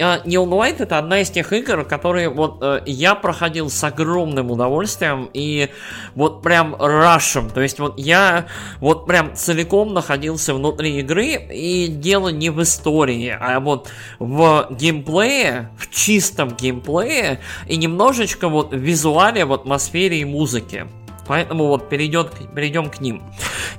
[0.00, 5.28] Neon White это одна из тех игр, которые вот uh, я проходил с огромным удовольствием
[5.32, 5.68] и
[6.14, 7.50] вот прям рашем.
[7.50, 8.46] То есть вот я
[8.80, 13.88] вот прям целиком находился внутри игры и дело не в истории, а вот
[14.18, 20.86] в геймплее, в чистом геймплее и немножечко вот в визуале, в атмосфере и музыке.
[21.30, 23.22] Поэтому вот перейдет, перейдем к ним.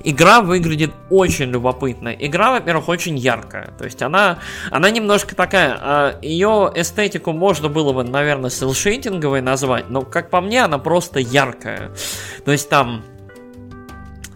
[0.04, 2.08] Игра выглядит очень любопытно.
[2.08, 3.74] Игра, во-первых, очень яркая.
[3.76, 4.38] То есть она,
[4.70, 5.76] она немножко такая...
[5.78, 11.20] А, ее эстетику можно было бы, наверное, селшейтинговой назвать, но, как по мне, она просто
[11.20, 11.90] яркая.
[12.46, 13.04] То есть там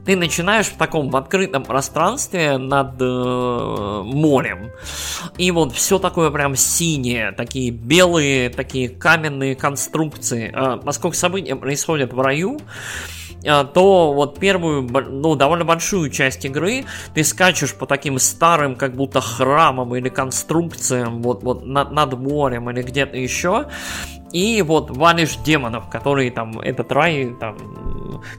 [0.06, 4.70] ты начинаешь в таком в открытом пространстве над э, морем.
[5.36, 10.52] И вот все такое прям синее, такие белые, такие каменные конструкции.
[10.54, 12.60] Э, поскольку события происходят в раю,
[13.42, 18.94] э, то вот первую, ну, довольно большую часть игры ты скачешь по таким старым, как
[18.94, 23.66] будто храмам или конструкциям, вот, вот над, над морем или где-то еще,
[24.32, 27.56] и вот валишь демонов, которые там этот рай там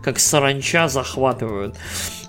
[0.03, 1.75] как саранча захватывают.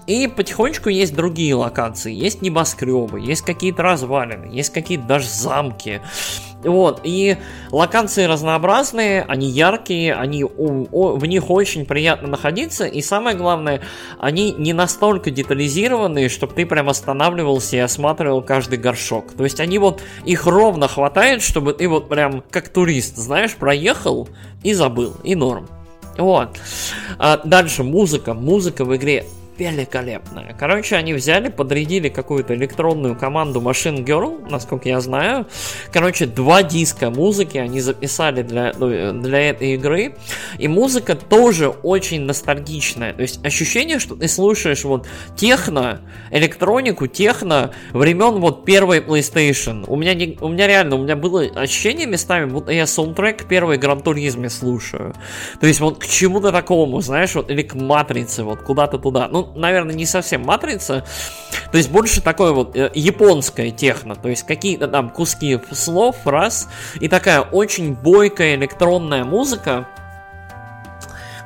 [0.06, 2.14] И потихонечку есть другие локации.
[2.14, 6.00] Есть небоскребы, есть какие-то развалины, есть какие-то даже замки.
[6.64, 7.36] Вот, и
[7.70, 13.80] локации разнообразные, они яркие, они, в них очень приятно находиться, и самое главное,
[14.18, 19.34] они не настолько детализированные, чтобы ты прям останавливался и осматривал каждый горшок.
[19.34, 24.28] То есть они вот, их ровно хватает, чтобы ты вот прям как турист, знаешь, проехал
[24.64, 25.68] и забыл, и норм.
[26.16, 26.58] Вот.
[27.18, 28.34] А дальше музыка.
[28.34, 29.24] Музыка в игре
[29.58, 30.54] великолепная.
[30.58, 35.46] Короче, они взяли, подрядили какую-то электронную команду Machine Girl, насколько я знаю.
[35.92, 38.88] Короче, два диска музыки они записали для, ну,
[39.20, 40.14] для этой игры.
[40.58, 43.12] И музыка тоже очень ностальгичная.
[43.12, 45.06] То есть ощущение, что ты слушаешь вот
[45.36, 46.00] техно,
[46.30, 49.84] электронику, техно времен вот первой PlayStation.
[49.86, 53.78] У меня, не, у меня реально, у меня было ощущение местами, будто я саундтрек первой
[53.78, 55.14] Гран Туризме слушаю.
[55.60, 59.28] То есть вот к чему-то такому, знаешь, вот или к Матрице, вот куда-то туда.
[59.28, 61.04] Ну, наверное, не совсем Матрица.
[61.70, 64.16] То есть больше такое вот э, японское техно.
[64.16, 66.68] То есть какие-то там куски слов, раз.
[67.00, 69.86] И такая очень бойкая электронная музыка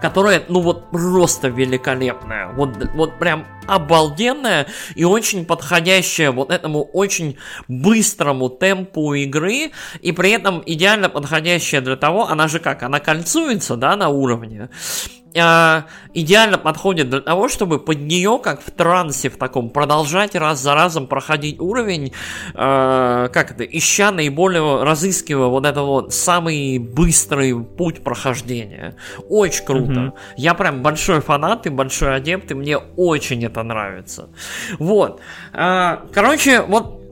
[0.03, 7.37] которая, ну вот просто великолепная, вот, вот прям обалденная и очень подходящая вот этому очень
[7.69, 13.77] быстрому темпу игры, и при этом идеально подходящая для того, она же как, она кольцуется,
[13.77, 14.69] да, на уровне,
[15.35, 15.83] э,
[16.15, 20.75] идеально подходит для того, чтобы под нее, как в трансе в таком, продолжать раз за
[20.75, 22.13] разом проходить уровень,
[22.55, 28.97] э, как это, ища наиболее, разыскивая вот это вот самый быстрый путь прохождения.
[29.29, 29.93] Очень круто.
[29.93, 30.13] Mm-hmm.
[30.37, 34.31] Я прям большой фанат и большой адепт, и мне очень это нравится.
[34.79, 35.21] Вот.
[35.53, 37.03] Э, короче, вот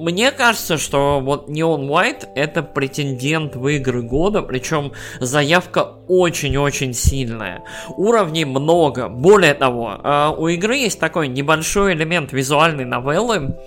[0.00, 7.62] мне кажется, что вот Neon White это претендент в игры года, причем заявка очень-очень сильная.
[7.90, 9.08] Уровней много.
[9.08, 13.58] Более того, э, у игры есть такой небольшой элемент визуальной новеллы.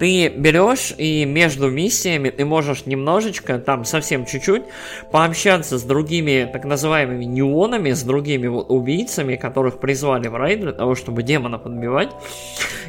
[0.00, 4.62] Ты берешь и между миссиями ты можешь немножечко, там совсем чуть-чуть,
[5.12, 10.72] пообщаться с другими так называемыми неонами, с другими вот убийцами, которых призвали в рейд для
[10.72, 12.08] того, чтобы демона подбивать.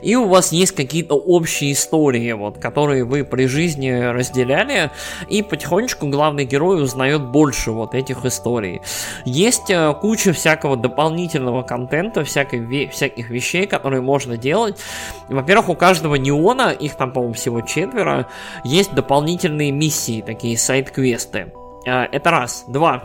[0.02, 4.90] И у вас есть какие-то общие истории, вот, которые вы при жизни разделяли,
[5.28, 8.80] и потихонечку главный герой узнает больше вот этих историй.
[9.26, 14.80] Есть э, куча всякого дополнительного контента, всякой, всяких вещей, которые можно делать.
[15.28, 18.28] Во-первых, у каждого неона, их там, по-моему, всего четверо,
[18.64, 21.52] есть дополнительные миссии, такие сайт-квесты.
[21.88, 22.64] Э, это раз.
[22.68, 23.02] Два.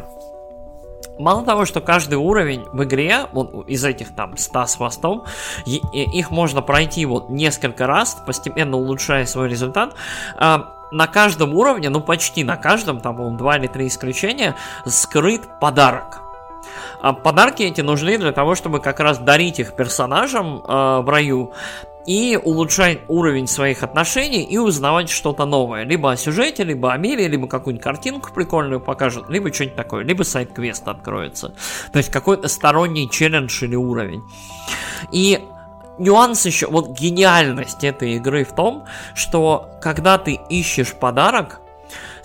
[1.19, 5.25] Мало того, что каждый уровень в игре, вот из этих там 100 с хвостом,
[5.65, 9.95] их можно пройти вот несколько раз, постепенно улучшая свой результат,
[10.37, 15.41] а, на каждом уровне, ну почти на каждом, там, по два или три исключения, скрыт
[15.59, 16.21] подарок.
[17.01, 21.53] А подарки эти нужны для того, чтобы как раз дарить их персонажам э, в раю
[22.07, 25.85] и улучшать уровень своих отношений и узнавать что-то новое.
[25.85, 30.23] Либо о сюжете, либо о мире, либо какую-нибудь картинку прикольную покажут, либо что-нибудь такое, либо
[30.23, 31.55] сайт-квест откроется.
[31.93, 34.23] То есть какой-то сторонний челлендж или уровень.
[35.11, 35.41] И
[35.99, 38.85] нюанс еще, вот гениальность этой игры в том,
[39.15, 41.61] что когда ты ищешь подарок,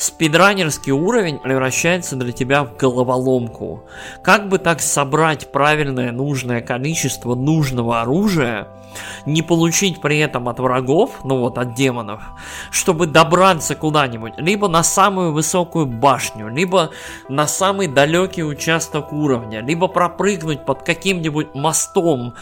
[0.02, 3.84] спидранерский уровень превращается для тебя в головоломку.
[4.24, 8.68] Как бы так собрать правильное нужное количество нужного оружия,
[9.26, 12.22] не получить при этом от врагов, ну вот от демонов,
[12.72, 16.92] чтобы добраться куда-нибудь, либо на самую высокую башню, либо
[17.30, 22.34] на самый далекий участок уровня, либо пропрыгнуть под каким-нибудь мостом,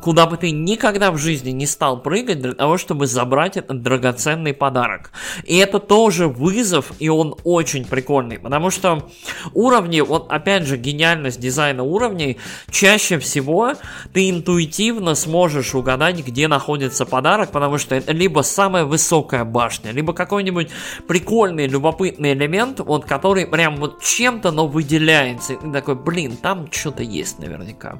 [0.00, 4.54] куда бы ты никогда в жизни не стал прыгать для того, чтобы забрать этот драгоценный
[4.54, 5.12] подарок.
[5.44, 9.08] И это тоже вызов, и он очень прикольный, потому что
[9.52, 12.38] уровни, вот опять же гениальность дизайна уровней,
[12.70, 13.74] чаще всего
[14.12, 19.90] ты интуитивно сможешь можешь угадать, где находится подарок, потому что это либо самая высокая башня,
[19.92, 20.68] либо какой-нибудь
[21.08, 25.54] прикольный, любопытный элемент, вот который прям вот чем-то, но выделяется.
[25.54, 27.98] И ты такой, блин, там что-то есть наверняка.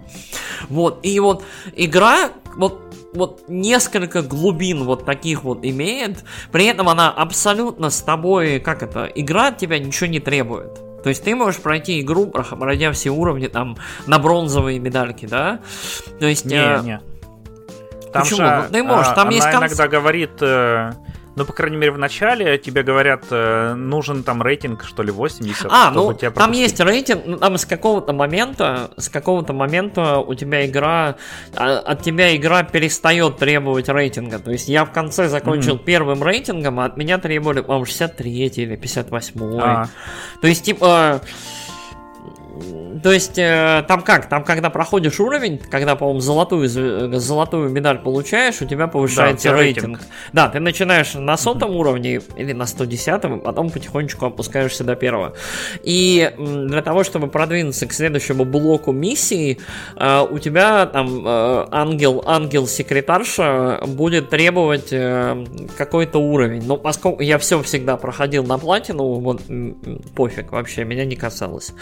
[0.68, 1.44] Вот, и вот
[1.74, 2.80] игра, вот
[3.12, 9.04] вот несколько глубин вот таких вот имеет, при этом она абсолютно с тобой, как это,
[9.04, 10.80] игра от тебя ничего не требует.
[11.02, 15.60] То есть ты можешь пройти игру, пройдя все уровни там на бронзовые медальки, да?
[16.20, 16.44] То есть...
[16.44, 17.00] Не, э, не.
[18.12, 18.38] Там Почему?
[18.38, 19.58] Же, ну, ты можешь, там она есть конц...
[19.58, 20.92] иногда говорит, э,
[21.34, 25.66] ну, по крайней мере, в начале тебе говорят, э, нужен там рейтинг, что ли, 80.
[25.70, 30.34] А, ну, тебя там есть рейтинг, ну, там с какого-то момента, с какого-то момента у
[30.34, 31.16] тебя игра,
[31.56, 34.38] а, от тебя игра перестает требовать рейтинга.
[34.38, 35.84] То есть я в конце закончил mm-hmm.
[35.84, 39.60] первым рейтингом, а от меня требовали, по-моему, 63 или 58.
[39.60, 39.86] А.
[40.40, 41.22] То есть, типа...
[43.02, 44.28] То есть, э, там как?
[44.28, 49.98] Там, когда проходишь уровень, когда, по-моему, золотую, золотую медаль получаешь, у тебя повышается да, рейтинг.
[49.98, 50.00] рейтинг.
[50.32, 51.76] Да, ты начинаешь на сотом mm-hmm.
[51.76, 55.34] уровне или на 110, потом потихонечку опускаешься до первого.
[55.82, 59.58] И для того, чтобы продвинуться к следующему блоку миссии,
[59.96, 65.44] э, у тебя там э, ангел, ангел-секретарша будет требовать э,
[65.76, 66.64] какой-то уровень.
[66.66, 69.42] Но поскольку я все всегда проходил на платину, вот
[70.14, 71.72] пофиг вообще, меня не касалось.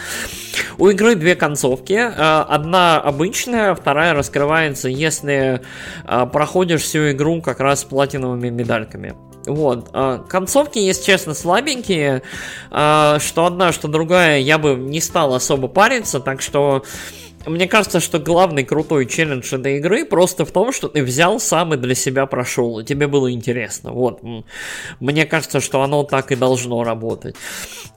[0.79, 1.93] У игры две концовки.
[1.93, 5.61] Э, одна обычная, вторая раскрывается, если
[6.07, 9.15] э, проходишь всю игру как раз с платиновыми медальками.
[9.47, 9.91] Вот.
[10.29, 12.21] Концовки, если честно, слабенькие.
[12.69, 16.85] Что одна, что другая, я бы не стал особо париться, так что
[17.47, 21.75] мне кажется, что главный крутой челлендж этой игры просто в том, что ты взял сам
[21.75, 23.93] и для себя прошел, и тебе было интересно.
[23.93, 24.21] Вот.
[25.01, 27.37] Мне кажется, что оно так и должно работать.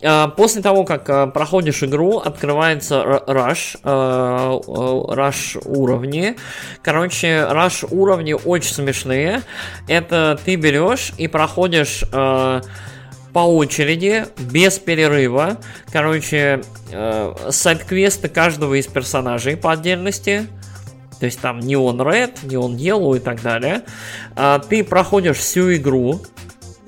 [0.01, 6.35] А, после того, как а, проходишь игру, открывается rush, а, rush уровни.
[6.81, 9.41] Короче, rush уровни очень смешные.
[9.87, 12.03] Это ты берешь и проходишь
[13.34, 15.57] по очереди, без перерыва.
[15.91, 16.61] Короче,
[16.91, 20.47] э, сайт-квесты каждого из персонажей по отдельности.
[21.19, 23.81] То есть там Neon Red, Neon Yellow и так далее.
[24.36, 26.21] А ты проходишь всю игру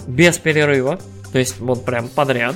[0.07, 0.99] без перерыва.
[1.31, 2.55] То есть вот прям подряд.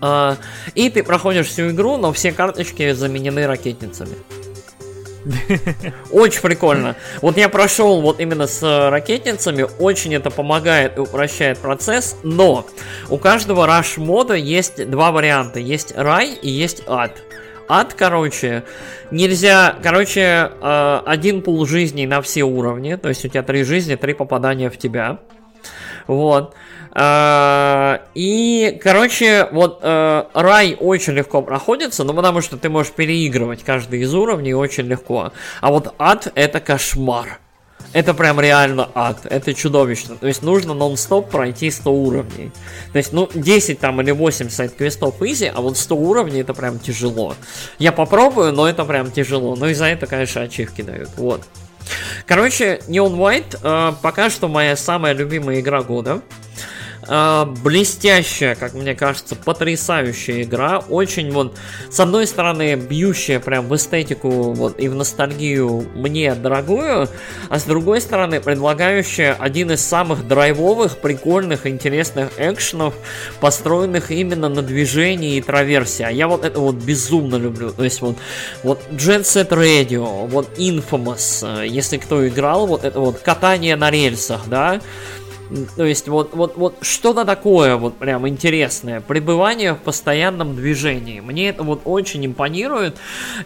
[0.00, 0.36] А,
[0.74, 4.16] и ты проходишь всю игру, но все карточки заменены ракетницами.
[6.10, 6.96] Очень прикольно.
[7.20, 12.66] Вот я прошел вот именно с э, ракетницами, очень это помогает и упрощает процесс, но
[13.08, 15.58] у каждого раш мода есть два варианта.
[15.58, 17.22] Есть рай и есть ад.
[17.68, 18.62] Ад, короче,
[19.10, 23.96] нельзя, короче, э, один пул жизней на все уровни, то есть у тебя три жизни,
[23.96, 25.18] три попадания в тебя.
[26.06, 26.54] Вот.
[26.98, 33.62] А, и, короче, вот э, рай очень легко проходится, ну потому что ты можешь переигрывать
[33.64, 35.30] каждый из уровней очень легко.
[35.60, 37.38] А вот ад это кошмар.
[37.92, 40.16] Это прям реально ад, это чудовищно.
[40.16, 42.50] То есть нужно нон-стоп пройти 100 уровней.
[42.92, 46.78] То есть, ну, 10 там или 8 сайт-квестов изи, а вот 100 уровней это прям
[46.78, 47.34] тяжело.
[47.78, 49.54] Я попробую, но это прям тяжело.
[49.54, 51.10] Но и за это, конечно, ачивки дают.
[51.18, 51.42] Вот.
[52.26, 56.22] Короче, Neon White э, пока что моя самая любимая игра года.
[57.08, 60.78] Блестящая, как мне кажется, потрясающая игра.
[60.78, 61.56] Очень вот,
[61.90, 67.08] с одной стороны, бьющая прям в эстетику вот, и в ностальгию мне дорогую,
[67.48, 72.94] а с другой стороны, предлагающая один из самых драйвовых, прикольных, интересных экшенов,
[73.40, 76.06] построенных именно на движении и траверсе.
[76.06, 77.70] А я вот это вот безумно люблю.
[77.70, 78.16] То есть вот,
[78.62, 83.90] вот Jet Set Radio, вот Infamous, э, если кто играл, вот это вот катание на
[83.90, 84.80] рельсах, да,
[85.76, 89.00] то есть вот, вот, вот что-то такое вот прям интересное.
[89.00, 91.20] Пребывание в постоянном движении.
[91.20, 92.96] Мне это вот очень импонирует.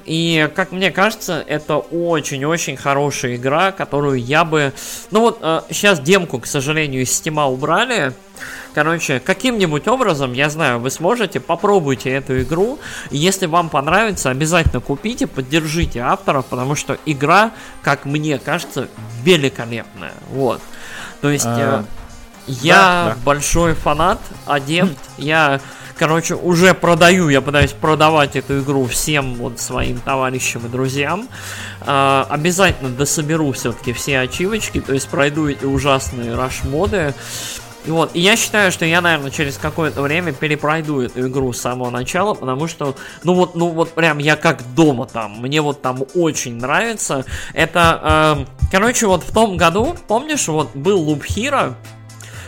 [0.05, 4.73] И, как мне кажется, это очень-очень хорошая игра, которую я бы...
[5.11, 8.13] Ну вот, э, сейчас демку, к сожалению, из стима убрали.
[8.73, 12.79] Короче, каким-нибудь образом, я знаю, вы сможете, попробуйте эту игру.
[13.11, 17.51] Если вам понравится, обязательно купите, поддержите авторов, потому что игра,
[17.83, 18.89] как мне кажется,
[19.25, 20.15] великолепная.
[20.31, 20.61] Вот.
[21.21, 22.01] То есть а, э,
[22.47, 23.17] я да, да.
[23.25, 25.61] большой фанат, адепт, я,
[25.97, 31.29] короче, уже продаю, я пытаюсь продавать эту игру всем вот своим товарищам и друзьям.
[31.83, 37.15] Э, обязательно дособеру все-таки все ачивочки, то есть пройду эти ужасные раш-моды.
[37.87, 41.61] И вот, и я считаю, что я, наверное, через какое-то время перепройду эту игру с
[41.61, 45.81] самого начала, потому что, ну вот, ну вот прям я как дома там, мне вот
[45.81, 47.25] там очень нравится.
[47.55, 51.75] Это, э, короче, вот в том году, помнишь, вот был Loop Hero,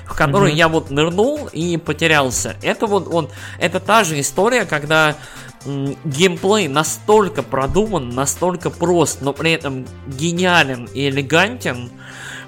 [0.05, 0.57] в который mm-hmm.
[0.57, 2.57] я вот нырнул и потерялся.
[2.63, 5.17] Это вот, вот, это та же история, когда
[5.65, 11.91] геймплей настолько продуман, настолько прост, но при этом гениален и элегантен,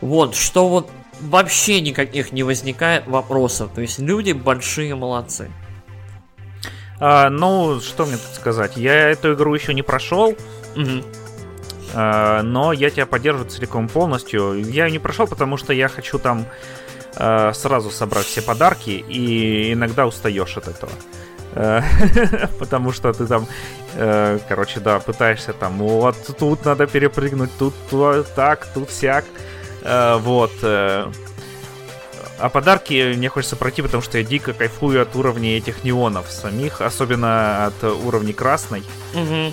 [0.01, 0.91] вот, что вот
[1.25, 3.70] вообще никаких не возникает вопросов.
[3.75, 5.51] То есть люди большие молодцы.
[7.01, 8.77] А, ну, что мне тут сказать?
[8.77, 10.37] Я эту игру еще не прошел.
[10.77, 11.05] Угу.
[11.95, 14.59] А, но я тебя поддерживаю целиком полностью.
[14.59, 16.47] Я ее не прошел, потому что я хочу там
[17.16, 20.93] а, сразу собрать все подарки, и иногда устаешь от этого.
[21.53, 21.83] А,
[22.59, 23.47] потому что ты там,
[23.97, 27.75] а, короче, да, пытаешься там, вот тут надо перепрыгнуть, тут
[28.35, 29.25] так, тут всяк.
[29.85, 30.53] Э, вот.
[30.62, 31.07] Э,
[32.41, 36.80] а подарки мне хочется пройти, потому что я дико кайфую от уровней этих неонов самих,
[36.80, 38.82] особенно от уровней красной,
[39.14, 39.53] угу.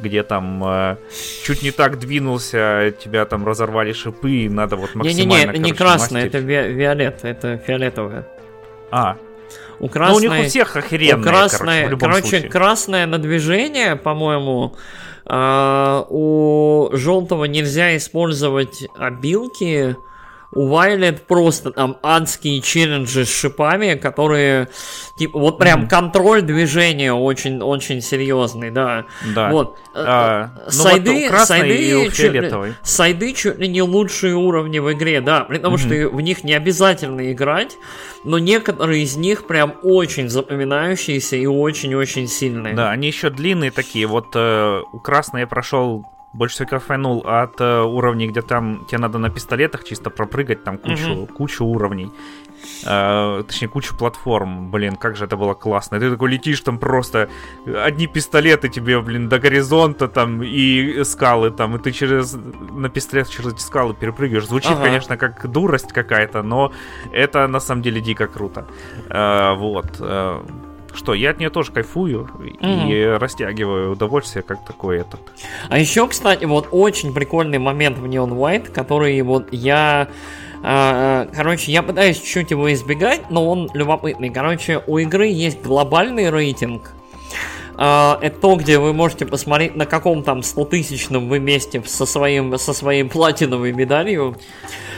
[0.00, 0.96] где там
[1.42, 5.52] чуть не так двинулся, тебя там разорвали шипы, и надо вот максимально...
[5.52, 8.28] Не-не-не, не красная, это ви- виолет, это фиолетовая.
[8.92, 9.16] А,
[9.80, 12.50] у красной, ну, у них у всех охеренная, у красной, короче, короче случае.
[12.50, 14.76] красное на движение, по-моему,
[15.26, 19.96] у желтого нельзя использовать обилки.
[20.54, 24.68] У Violet просто там адские челленджи с шипами, которые,
[25.16, 25.88] типа, вот прям mm-hmm.
[25.88, 29.04] контроль движения очень, очень серьезный, да.
[29.34, 29.50] Да.
[29.50, 29.78] Вот.
[29.94, 32.74] А, ну сайды, вот сайды, и фиолетовый.
[32.82, 36.06] сайды чуть ли не лучшие уровни в игре, да, потому mm-hmm.
[36.06, 37.76] что в них не обязательно играть,
[38.24, 42.74] но некоторые из них прям очень запоминающиеся и очень-очень сильные.
[42.74, 44.06] Да, они еще длинные такие.
[44.06, 48.98] Вот э, у красной я прошел больше всего кайфанул от э, уровней, где там тебе
[48.98, 51.32] надо на пистолетах чисто пропрыгать, там кучу, mm-hmm.
[51.32, 52.10] кучу уровней.
[52.84, 54.70] Э, точнее, кучу платформ.
[54.70, 56.00] Блин, как же это было классно.
[56.00, 57.28] Ты такой летишь, там просто
[57.66, 63.28] одни пистолеты тебе, блин, до горизонта там и скалы там, и ты через на пистолет
[63.30, 64.46] через эти скалы перепрыгиваешь.
[64.46, 64.84] Звучит, ага.
[64.84, 66.72] конечно, как дурость какая-то, но
[67.12, 68.66] это на самом деле дико круто.
[69.08, 69.96] Э, вот.
[70.00, 70.42] Э,
[70.94, 72.90] что я от нее тоже кайфую mm-hmm.
[72.90, 75.20] и растягиваю удовольствие как такой этот.
[75.68, 80.08] А еще, кстати, вот очень прикольный момент в Neon White, который вот я
[80.66, 84.30] а, Короче, я пытаюсь чуть-чуть его избегать, но он любопытный.
[84.30, 86.92] Короче, у игры есть глобальный рейтинг,
[87.76, 92.72] это то, где вы можете посмотреть, на каком там 100-тысячном вы месте со, своим, со
[92.72, 94.36] своей платиновой медалью.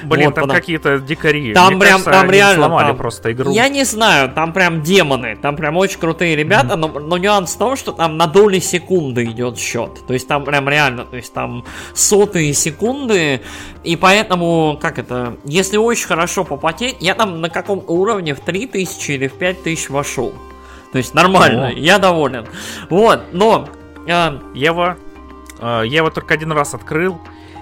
[0.02, 0.60] Блин, вот, там потому...
[0.60, 1.54] какие-то дикари.
[1.54, 3.50] Там Мне прям, кажется, там реально сломали там, просто игру.
[3.52, 6.92] Я не знаю, там прям демоны, там прям очень крутые ребята, mm-hmm.
[6.92, 10.06] но, но нюанс в том, что там на доли секунды идет счет.
[10.06, 11.64] То есть там прям реально, то есть там
[11.94, 13.40] сотые секунды,
[13.84, 19.10] и поэтому, как это, если очень хорошо попотеть, я там на каком уровне в 3000
[19.12, 20.34] или в 5000 вошел.
[20.96, 21.72] То есть нормально, О.
[21.72, 22.46] я доволен.
[22.88, 23.68] Вот, но...
[24.06, 24.96] Э, Ева,
[25.60, 27.20] э, я его только один раз открыл,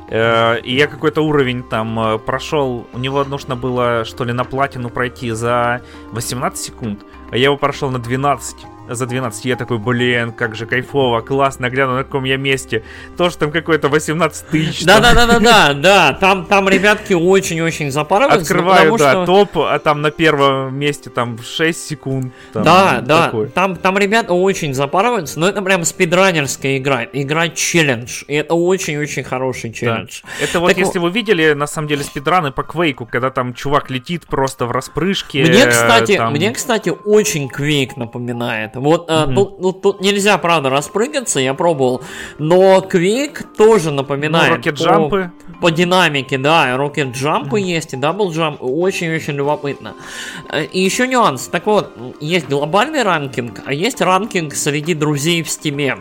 [0.08, 2.86] э, и я какой-то уровень там э, прошел.
[2.92, 5.82] У него нужно было, что ли, на платину пройти за
[6.12, 7.00] 18 секунд,
[7.32, 9.44] а я его прошел на 12 за 12.
[9.44, 12.82] Я такой, блин, как же кайфово, классно, гляну, на каком я месте.
[13.16, 14.84] Тоже там какой-то 18 тысяч.
[14.84, 16.12] Да-да-да-да-да, да.
[16.14, 18.54] Там, там ребятки очень-очень запарываются.
[18.54, 19.26] Открываю, да, что...
[19.26, 22.32] топ, а там на первом месте там 6 секунд.
[22.52, 27.04] Там, да, да, там, там ребята очень запарываются, но это прям спидранерская игра.
[27.12, 28.24] Игра челлендж.
[28.28, 30.20] И это очень-очень хороший челлендж.
[30.22, 30.44] Да.
[30.44, 33.90] Это вот так если вы видели, на самом деле, спидраны по Квейку, когда там чувак
[33.90, 35.44] летит просто в распрыжке.
[35.44, 36.32] Мне, кстати, там...
[36.32, 38.73] мне, кстати, очень Квейк напоминает.
[38.74, 39.34] Вот mm-hmm.
[39.34, 42.02] тут, ну, тут нельзя, правда, распрыгаться, я пробовал.
[42.38, 44.64] Но Квик тоже напоминает.
[44.64, 47.76] Ну, по, по динамике, да, rocket jump ы мгм.
[47.76, 48.62] есть, и double jump.
[48.62, 49.94] Очень-очень любопытно.
[50.50, 51.48] Э, и еще нюанс.
[51.48, 55.98] Так вот, есть глобальный ranking, а есть ranking среди друзей в стиме.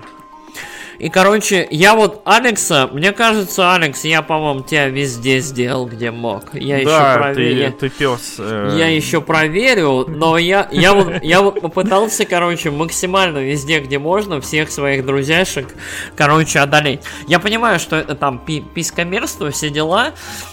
[0.99, 6.53] И, короче, я вот Алекса, мне кажется, Алекс, я, по-моему, тебя везде сделал, где мог.
[6.53, 7.71] Я да, еще проверю.
[7.71, 8.35] Ты, ты пес.
[8.39, 8.75] Э...
[8.77, 14.39] Я еще проверю, но я, я, вот, я вот попытался, короче, максимально везде, где можно,
[14.41, 15.67] всех своих друзьяшек,
[16.15, 17.01] короче, одолеть.
[17.27, 20.11] Я понимаю, что это там пи пискомерство, все дела,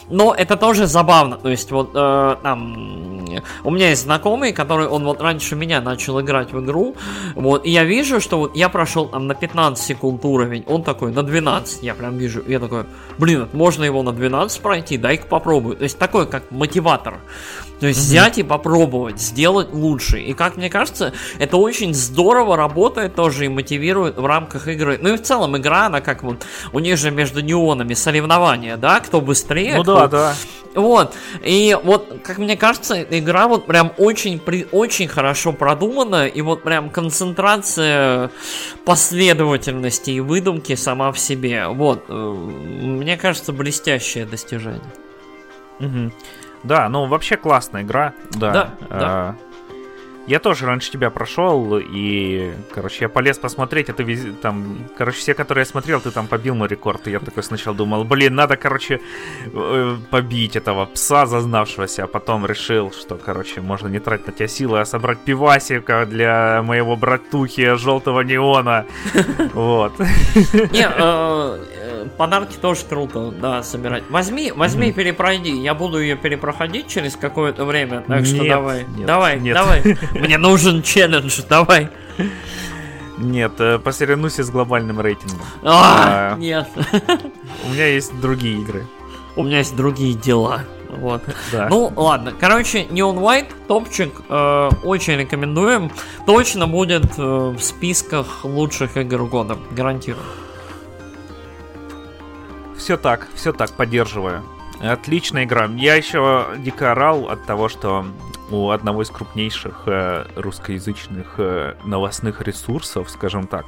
[0.08, 1.36] но это тоже забавно.
[1.36, 6.20] То есть, вот э, там, у меня есть знакомый, который, он вот раньше меня начал
[6.20, 6.96] играть в игру,
[7.34, 11.12] вот, и я вижу, что вот я прошел там на 15 секунд уровень, он такой
[11.12, 12.84] на 12, я прям вижу, я такой,
[13.18, 15.76] блин, можно его на 12 пройти, дай-ка попробую.
[15.76, 17.20] То есть такой, как мотиватор.
[17.80, 20.20] То есть взять и попробовать, сделать лучше.
[20.20, 24.98] И как мне кажется, это очень здорово работает тоже и мотивирует в рамках игры.
[25.00, 29.00] Ну и в целом игра, она как вот, у них же между неонами соревнования, да,
[29.00, 29.76] кто быстрее.
[29.76, 29.94] Ну кто...
[29.94, 30.34] да, да.
[30.74, 31.14] Вот.
[31.42, 36.62] И вот, как мне кажется, игра вот прям очень, при, очень хорошо продумана, и вот
[36.62, 38.30] прям концентрация
[38.84, 41.66] последовательности и выдумки сама в себе.
[41.66, 42.04] Вот.
[42.08, 44.80] Э, мне кажется, блестящее достижение.
[45.80, 46.12] Угу.
[46.62, 48.12] Да, ну вообще классная игра.
[48.32, 48.52] Да.
[48.52, 48.74] Да.
[48.90, 49.36] А, да.
[50.26, 54.26] Я тоже раньше тебя прошел, и, короче, я полез посмотреть, а ты вез...
[54.42, 57.74] там, короче, все, которые я смотрел, ты там побил мой рекорд, и я такой сначала
[57.76, 59.00] думал, блин, надо, короче,
[59.46, 64.48] э, побить этого пса зазнавшегося, а потом решил, что, короче, можно не тратить на тебя
[64.48, 68.86] силы, а собрать пивасика для моего братухи желтого неона,
[69.54, 69.98] вот.
[69.98, 71.58] Не, э,
[72.16, 74.04] подарки тоже круто, да, собирать.
[74.10, 75.52] Возьми, возьми, перепройди.
[75.52, 78.86] Я буду ее перепроходить через какое-то время, так что давай.
[79.06, 79.82] Давай, давай.
[80.14, 81.88] Мне нужен челлендж, давай.
[83.18, 85.40] Нет, э, посоревнуйся с глобальным рейтингом.
[85.62, 86.68] А, а, нет.
[87.64, 88.86] У меня есть другие игры.
[89.36, 90.62] У меня есть другие дела.
[90.88, 91.22] Вот.
[91.52, 91.68] Да.
[91.68, 92.32] Ну, ладно.
[92.38, 95.92] Короче, Neon White, топчик, э, очень рекомендуем.
[96.26, 99.56] Точно будет э, в списках лучших игр года.
[99.70, 100.24] Гарантирую.
[102.76, 104.42] Все так, все так, поддерживаю.
[104.80, 105.66] Отличная игра.
[105.76, 108.06] Я еще дико орал от того, что
[108.50, 113.64] у одного из крупнейших э, русскоязычных э, новостных ресурсов, скажем так,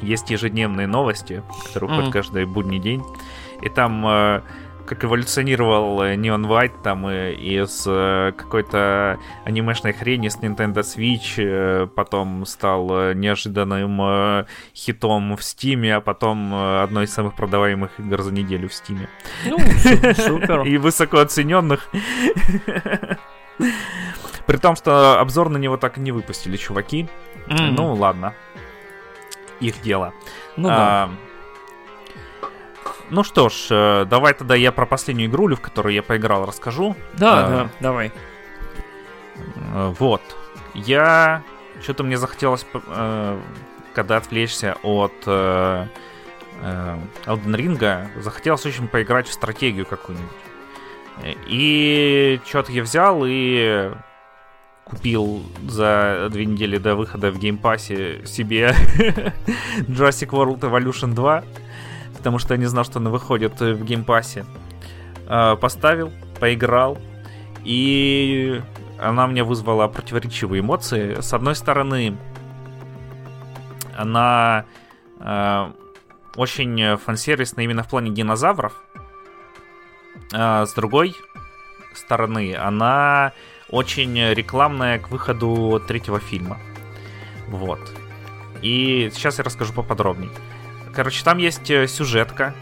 [0.00, 2.12] есть ежедневные новости, которые уходят mm.
[2.12, 3.02] каждый будний день.
[3.62, 4.40] И там э,
[4.86, 7.84] как эволюционировал Neon White там из
[8.34, 17.04] какой-то анимешной хрени с Nintendo Switch, потом стал неожиданным хитом в Steam, а потом одной
[17.04, 19.06] из самых продаваемых игр за неделю в Steam.
[19.44, 19.58] Ну,
[20.14, 20.62] супер.
[20.66, 21.88] И высоко оцененных.
[24.46, 27.08] При том, что обзор на него так и не выпустили, чуваки.
[27.46, 27.70] Mm.
[27.76, 28.34] Ну, ладно.
[29.60, 30.12] Их дело.
[30.56, 30.76] Ну да.
[30.78, 31.10] А,
[33.10, 36.96] ну что ж, э, давай тогда я про последнюю игрулю, в которую я поиграл, расскажу.
[37.14, 38.12] Да, а, да, давай.
[39.74, 40.22] Э, вот.
[40.74, 41.42] Я...
[41.82, 43.40] Что-то мне захотелось, э,
[43.94, 45.88] когда отвлечься от Elden
[47.26, 50.30] Ring, захотелось очень поиграть в стратегию какую-нибудь.
[51.48, 53.90] И что-то я взял и
[54.84, 58.74] купил за две недели до выхода в геймпассе себе
[59.88, 61.44] Jurassic World Evolution 2,
[62.16, 64.44] потому что я не знал, что она выходит в геймпассе.
[65.60, 66.98] Поставил, поиграл,
[67.64, 68.60] и
[68.98, 71.20] она мне вызвала противоречивые эмоции.
[71.20, 72.16] С одной стороны,
[73.96, 74.64] она
[75.20, 75.72] э,
[76.36, 78.82] очень фансервисная именно в плане динозавров,
[80.32, 81.16] а с другой
[81.94, 83.32] стороны, она
[83.68, 86.58] очень рекламная к выходу третьего фильма.
[87.48, 87.80] Вот.
[88.62, 90.30] И сейчас я расскажу поподробнее.
[90.94, 92.54] Короче, там есть э, сюжетка,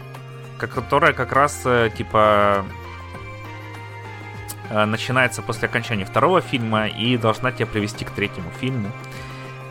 [0.59, 2.65] которая как раз э, типа
[4.69, 8.91] э, начинается после окончания второго фильма и должна тебя привести к третьему фильму.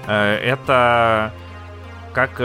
[0.06, 1.34] Это
[2.14, 2.40] как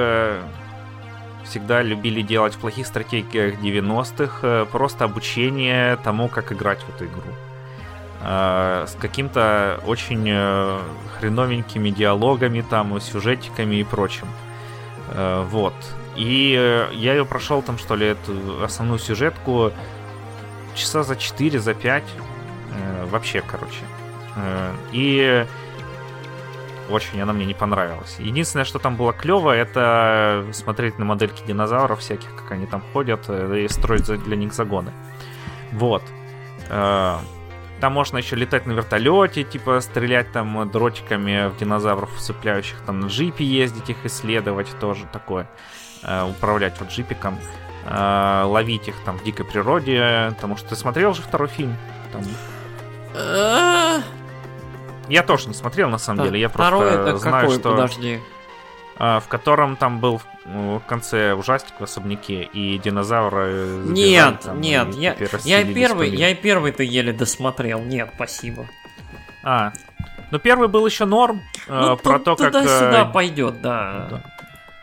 [1.53, 7.31] всегда любили делать в плохих стратегиях 90-х, просто обучение тому, как играть в эту игру.
[8.23, 10.79] Э, с каким-то очень э,
[11.19, 14.27] хреновенькими диалогами, там, сюжетиками и прочим.
[15.09, 15.75] Э, вот.
[16.15, 16.53] И
[16.93, 19.71] я ее прошел там, что ли, эту основную сюжетку
[20.73, 22.03] часа за 4, за 5.
[23.11, 23.83] Вообще, короче.
[24.91, 25.45] И
[26.89, 28.17] очень она мне не понравилась.
[28.19, 33.29] Единственное, что там было клево, это смотреть на модельки динозавров всяких, как они там ходят,
[33.29, 34.91] и строить для них загоны.
[35.71, 36.03] Вот.
[37.83, 43.07] Там можно еще летать на вертолете, типа стрелять там дротиками в динозавров, цепляющих там на
[43.07, 45.49] джипе ездить, их исследовать, тоже такое.
[46.03, 47.37] Э, управлять вот джипиком.
[47.85, 50.31] Э, ловить их там в дикой природе.
[50.35, 51.75] Потому что ты смотрел же второй фильм?
[52.11, 52.23] Там...
[55.13, 56.39] Я тоже не смотрел, на самом деле.
[56.39, 57.71] Я просто знаю, что...
[57.71, 58.19] Подожди.
[58.95, 64.93] А, в котором там был в конце ужастик в особняке, и динозавры Нет, там, нет,
[64.95, 67.81] я, я и первый, я и первый-то еле досмотрел.
[67.81, 68.67] Нет, спасибо.
[69.43, 69.73] А,
[70.31, 71.41] ну первый был еще норм.
[71.67, 72.51] Э, ну, про то, как...
[72.51, 74.07] Туда-сюда э, пойдет, да.
[74.09, 74.23] да.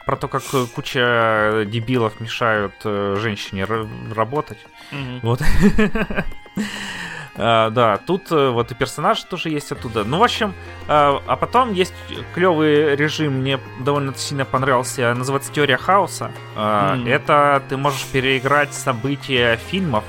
[0.06, 0.42] Про то, как
[0.74, 4.58] куча дебилов мешают э, женщине работать.
[4.92, 5.20] Угу.
[5.22, 5.40] Вот.
[7.40, 10.04] Uh, да, тут uh, вот и персонаж тоже есть оттуда.
[10.04, 10.52] Ну, в общем,
[10.88, 11.94] uh, а потом есть
[12.34, 16.32] клевый режим, мне довольно сильно понравился, называется Теория хаоса.
[16.54, 17.08] Mm.
[17.08, 20.04] Это ты можешь переиграть события фильмов,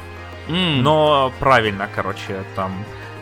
[0.49, 0.81] mm.
[0.81, 2.73] но правильно, короче, там.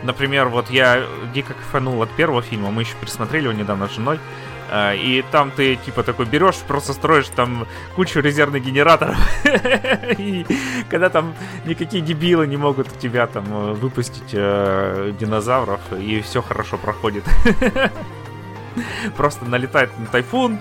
[0.02, 4.18] Например, вот я дико кайфанул от первого фильма, мы еще пересмотрели его недавно с женой.
[4.18, 7.66] А, и там ты, типа, такой берешь, просто строишь там
[7.96, 9.16] кучу резервных генераторов.
[10.18, 10.46] И
[10.88, 16.42] когда там никакие дебилы не могут у тебя там э, выпустить э, динозавров, и все
[16.42, 17.24] хорошо проходит.
[19.16, 20.58] Просто налетает на тайфун,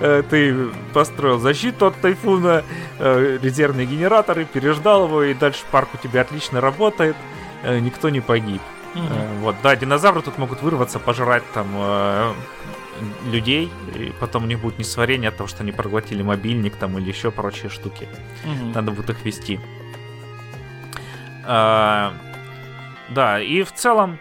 [0.00, 2.64] э, ты построил защиту от тайфуна,
[2.98, 7.16] резервные генераторы, переждал его, и дальше парк у тебя отлично работает,
[7.80, 8.60] никто не погиб.
[8.94, 9.38] Mm-hmm.
[9.40, 11.68] Вот, да, динозавры тут могут вырваться, пожрать там
[13.30, 17.08] людей, и потом у них будет несварение от того, что они проглотили мобильник там или
[17.08, 18.08] еще прочие штуки.
[18.44, 18.72] Угу.
[18.74, 19.60] Надо будет их вести.
[21.46, 22.12] А,
[23.10, 24.18] да, и в целом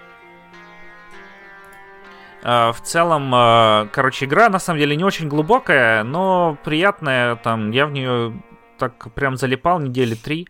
[2.44, 7.36] а, в целом, а, короче, игра на самом деле не очень глубокая, но приятная.
[7.36, 8.42] Там я в нее
[8.78, 10.48] так прям залипал недели три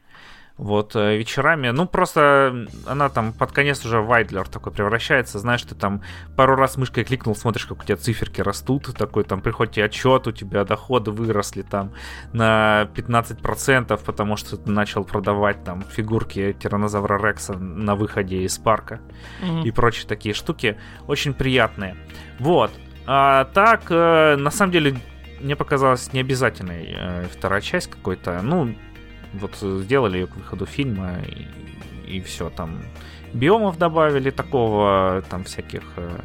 [0.57, 1.69] вот э, вечерами.
[1.69, 5.39] Ну, просто она там под конец уже Вайдлер такой превращается.
[5.39, 6.01] Знаешь, ты там
[6.35, 8.93] пару раз мышкой кликнул, смотришь, как у тебя циферки растут.
[8.97, 11.93] Такой там приходит тебе отчет, у тебя доходы выросли там
[12.33, 18.99] на 15%, потому что ты начал продавать там фигурки тиранозавра Рекса на выходе из парка
[19.41, 19.63] mm-hmm.
[19.63, 20.77] и прочие такие штуки.
[21.07, 21.95] Очень приятные.
[22.39, 22.71] Вот.
[23.05, 24.97] А так, э, на самом деле,
[25.39, 28.41] мне показалась необязательной э, вторая часть какой-то.
[28.41, 28.75] Ну,
[29.33, 32.79] вот сделали ее к выходу фильма, и, и все, там
[33.33, 36.19] биомов добавили такого, там всяких э,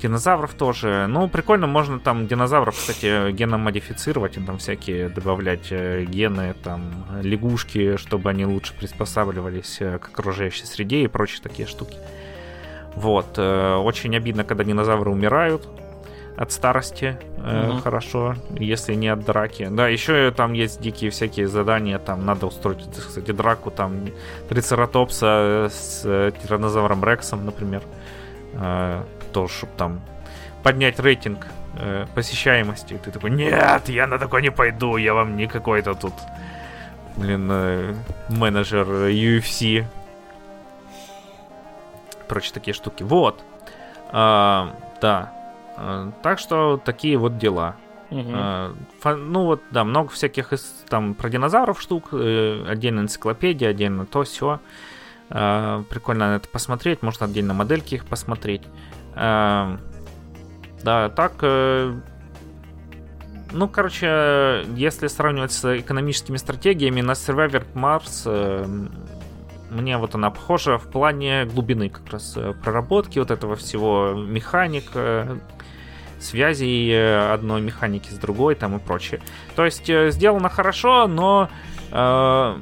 [0.00, 1.06] Динозавров тоже.
[1.08, 7.04] Ну, прикольно, можно там динозавров, кстати, геном модифицировать, и там всякие добавлять э, гены, там,
[7.20, 11.96] лягушки, чтобы они лучше приспосабливались э, к окружающей среде и прочие такие штуки.
[12.94, 13.34] Вот.
[13.38, 15.68] Э, очень обидно, когда динозавры умирают
[16.38, 17.18] от старости.
[17.36, 17.80] Угу.
[17.80, 19.68] Хорошо, если не от драки.
[19.70, 21.98] Да, еще там есть дикие всякие задания.
[21.98, 24.08] Там надо устроить, кстати, драку там
[24.48, 27.82] трицератопса с тиранозавром Рексом, например
[29.32, 30.00] тоже, чтобы там
[30.62, 31.46] поднять рейтинг
[31.78, 32.94] э, посещаемости.
[32.94, 36.14] И ты такой, нет, я на такой не пойду, я вам не какой-то тут,
[37.16, 37.94] блин, э,
[38.28, 39.84] менеджер UFC.
[42.26, 43.02] Прочие такие штуки.
[43.02, 43.42] Вот.
[44.10, 45.32] А, да.
[45.78, 47.76] А, так что такие вот дела.
[48.10, 49.16] Угу.
[49.16, 50.52] Ну вот, да, много всяких
[50.88, 54.60] там про динозавров штук, э, отдельно энциклопедия, отдельно то все.
[55.30, 58.62] А, прикольно это посмотреть, можно отдельно модельки их посмотреть.
[59.14, 61.32] Да, так...
[61.42, 61.92] Э,
[63.50, 68.66] ну, короче, если сравнивать с экономическими стратегиями, на Survivor Mars э,
[69.70, 74.84] мне вот она похожа в плане глубины как раз проработки вот этого всего, механик,
[76.20, 76.92] связей
[77.32, 79.20] одной механики с другой там и прочее.
[79.56, 81.48] То есть сделано хорошо, но
[81.90, 82.56] э,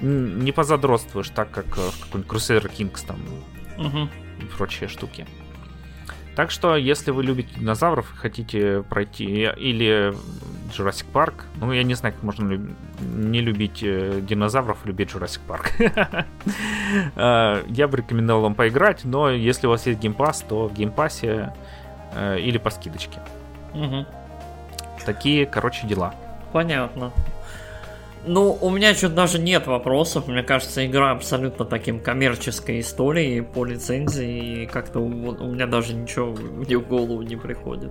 [0.00, 3.18] не позадротствуешь так, как в какой-нибудь Crusader Kings там
[3.78, 4.08] угу.
[4.40, 5.26] и прочие штуки.
[6.34, 10.14] Так что, если вы любите динозавров и хотите пройти или
[10.74, 12.58] Jurassic Park, ну, я не знаю, как можно
[13.00, 16.26] не любить э, динозавров и любить Jurassic Park.
[17.16, 21.54] Э, я бы рекомендовал вам поиграть, но если у вас есть геймпас, то в геймпассе
[22.14, 23.20] э, или по скидочке.
[25.04, 26.14] Такие, короче, дела.
[26.52, 27.12] Понятно.
[28.24, 30.28] Ну, у меня что-то даже нет вопросов.
[30.28, 34.62] Мне кажется, игра абсолютно таким коммерческой историей по лицензии.
[34.62, 37.90] И как-то у, у меня даже ничего в голову не приходит.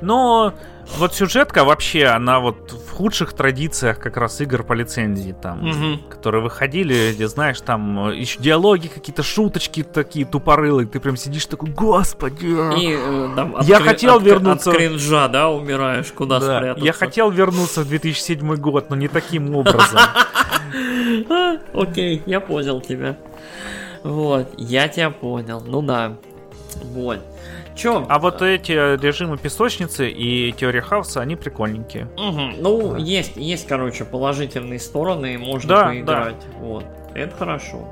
[0.00, 0.54] Но
[0.96, 6.08] вот сюжетка вообще, она вот в худших традициях как раз игр по лицензии там, угу.
[6.08, 10.86] которые выходили, где, знаешь, там еще диалоги какие-то, шуточки такие тупорылые.
[10.86, 12.46] Ты прям сидишь такой, господи.
[12.46, 14.70] И э, там, я хотел от, вернуться...
[14.70, 16.84] От кринжа, да, умираешь, куда да, спрятаться.
[16.84, 20.00] Я хотел вернуться в 2007 год, но не таким образом.
[21.74, 23.18] Окей, я понял тебя.
[24.02, 25.62] Вот, я тебя понял.
[25.66, 26.16] Ну да.
[26.82, 27.20] Вот.
[27.76, 28.06] Чё?
[28.08, 32.08] А вот эти режимы песочницы и теория хаоса, они прикольненькие.
[32.16, 32.40] Угу.
[32.58, 32.98] Ну, да.
[32.98, 36.40] есть, есть, короче, положительные стороны, можно да, поиграть.
[36.40, 36.58] Да.
[36.58, 36.84] Вот.
[37.14, 37.86] Это хорошо.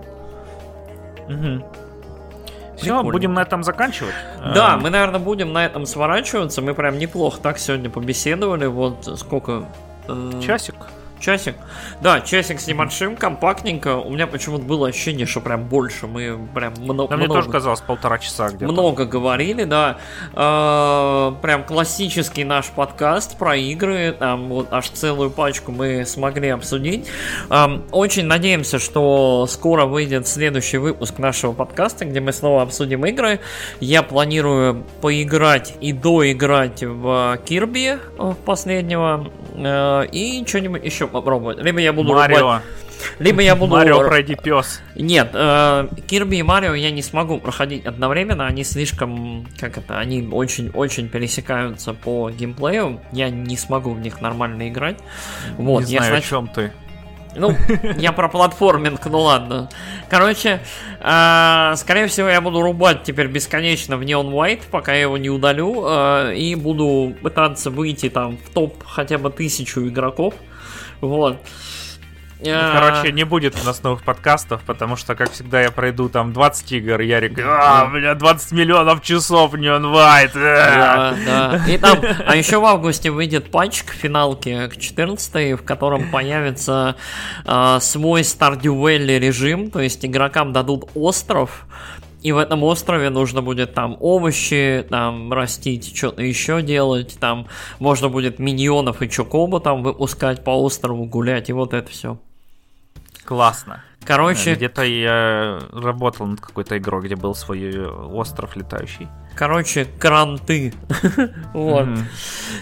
[1.28, 1.65] Угу.
[2.78, 4.15] Все, будем на этом заканчивать.
[4.55, 6.62] Да, мы, наверное, будем на этом сворачиваться.
[6.62, 8.66] Мы прям неплохо так сегодня побеседовали.
[8.66, 9.66] Вот сколько?
[10.09, 10.74] Э, Часик.
[11.24, 11.55] Часик.
[12.02, 13.96] Да, часик с небольшим, компактненько.
[13.96, 16.06] У меня почему-то было ощущение, что прям больше.
[16.06, 17.09] Мы прям много...
[17.09, 18.70] Да, мне тоже казалось полтора часа где-то.
[18.70, 19.96] Много говорили, да.
[20.34, 24.14] Э, прям классический наш подкаст про игры.
[24.18, 27.06] Там вот аж целую пачку мы смогли обсудить.
[27.48, 33.40] Э, очень надеемся, что скоро выйдет следующий выпуск нашего подкаста, где мы снова обсудим игры.
[33.80, 39.30] Я планирую поиграть и доиграть в Кирби в последнего.
[39.55, 41.58] Э, и что-нибудь еще попробовать.
[41.62, 42.40] Либо я буду Марио.
[42.40, 42.62] рубать...
[43.18, 43.72] Либо я буду...
[43.72, 44.82] Марио пройди пес.
[44.96, 48.46] Нет, э, Кирби и Марио я не смогу проходить одновременно.
[48.46, 53.00] Они слишком, как это, они очень-очень пересекаются по геймплею.
[53.12, 54.98] Я не смогу в них нормально играть.
[55.56, 56.24] Вот, не я знаю, знач...
[56.24, 56.72] о чем ты.
[57.36, 57.56] Ну,
[57.98, 59.68] я про платформинг, ну ладно.
[60.08, 60.60] Короче,
[61.00, 65.30] э, скорее всего, я буду рубать теперь бесконечно в Neon White, пока я его не
[65.30, 70.34] удалю, э, и буду пытаться выйти там в топ хотя бы тысячу игроков.
[71.09, 71.39] Вот.
[72.40, 76.32] Ну, короче, не будет у нас новых подкастов, потому что, как всегда, я пройду там
[76.32, 80.35] 20 игр, и Ярик, а, у меня 20 миллионов часов Neon White.
[80.35, 81.64] Да, да.
[81.68, 86.97] И там, а еще в августе выйдет патч к финалке, к 14 в котором появится
[87.44, 91.66] э, свой Stardew Valley режим, то есть игрокам дадут остров,
[92.24, 97.46] и в этом острове нужно будет там овощи, там растить, что-то еще делать, там
[97.78, 102.18] можно будет миньонов и чокобу там выпускать по острову, гулять, и вот это все.
[103.26, 103.84] Классно.
[104.06, 104.55] Короче...
[104.55, 109.09] Где-то я работал над какой-то игрой, где был свой остров летающий.
[109.34, 110.72] Короче, кранты.
[111.52, 111.88] вот.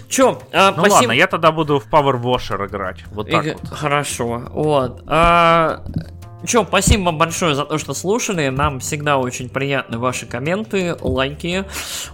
[0.09, 0.43] Чё?
[0.53, 3.05] А, ну ладно, я тогда буду в Power Washer играть.
[3.13, 3.69] Вот так вот.
[3.69, 4.43] Хорошо.
[4.51, 5.03] Вот.
[6.43, 8.49] А, Че, спасибо вам большое за то, что слушали.
[8.49, 11.65] Нам всегда очень приятны ваши комменты, лайки.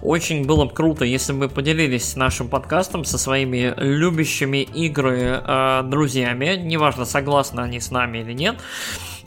[0.03, 5.83] Очень было бы круто, если бы вы поделились нашим подкастом со своими любящими игры э,
[5.85, 6.57] друзьями.
[6.57, 8.57] Неважно, согласны они с нами или нет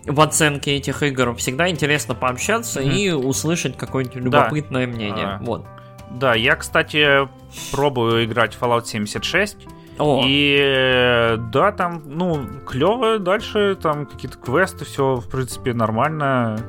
[0.05, 1.35] в оценке этих игр.
[1.35, 2.95] Всегда интересно пообщаться mm-hmm.
[2.95, 4.93] и услышать какое-нибудь любопытное да.
[4.93, 5.25] мнение.
[5.25, 5.65] А, вот.
[6.09, 7.29] Да, я, кстати,
[7.71, 9.57] пробую играть в Fallout 76.
[10.01, 16.59] О, И э, да, там, ну, клево дальше, там какие-то квесты, все, в принципе, нормально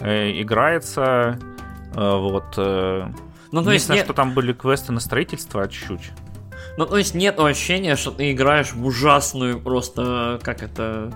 [0.00, 1.38] э, играется.
[1.94, 2.54] Э, вот.
[2.56, 3.06] э,
[3.52, 6.12] ну то есть нет, что там были квесты на строительство чуть-чуть.
[6.76, 11.12] ну то есть нет ощущения, что ты играешь в ужасную просто, как это,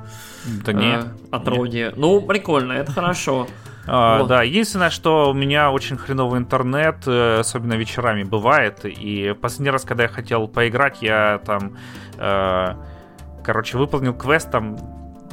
[0.64, 1.92] Да э, отродье.
[1.96, 3.48] Ну прикольно, это хорошо.
[3.86, 4.24] А.
[4.24, 8.80] Да, единственное, что у меня очень хреновый интернет, э, особенно вечерами бывает.
[8.84, 11.76] И последний раз, когда я хотел поиграть, я там,
[12.16, 12.74] э,
[13.42, 14.76] короче, выполнил квест там.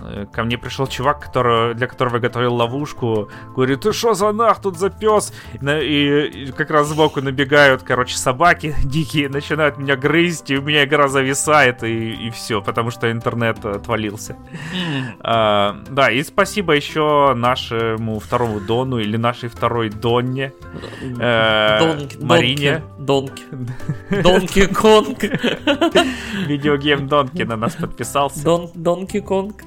[0.03, 3.29] Э, Ко мне пришел чувак, который, для которого я готовил ловушку.
[3.55, 5.33] Говорит, ты что за нах тут за пес?
[5.53, 10.61] И, и- и как раз сбоку набегают, короче, собаки дикие, начинают меня грызть, и у
[10.61, 14.35] меня игра зависает, и, все, потому что интернет отвалился.
[15.19, 20.53] А, да, и спасибо еще нашему второму Дону или нашей второй Донне.
[21.19, 22.81] Э, Донки, Марине.
[22.99, 23.43] Донки.
[24.23, 25.19] Донки Конг.
[26.47, 28.43] Видеогейм Донки на нас подписался.
[28.43, 29.63] Дон, Донки Конг.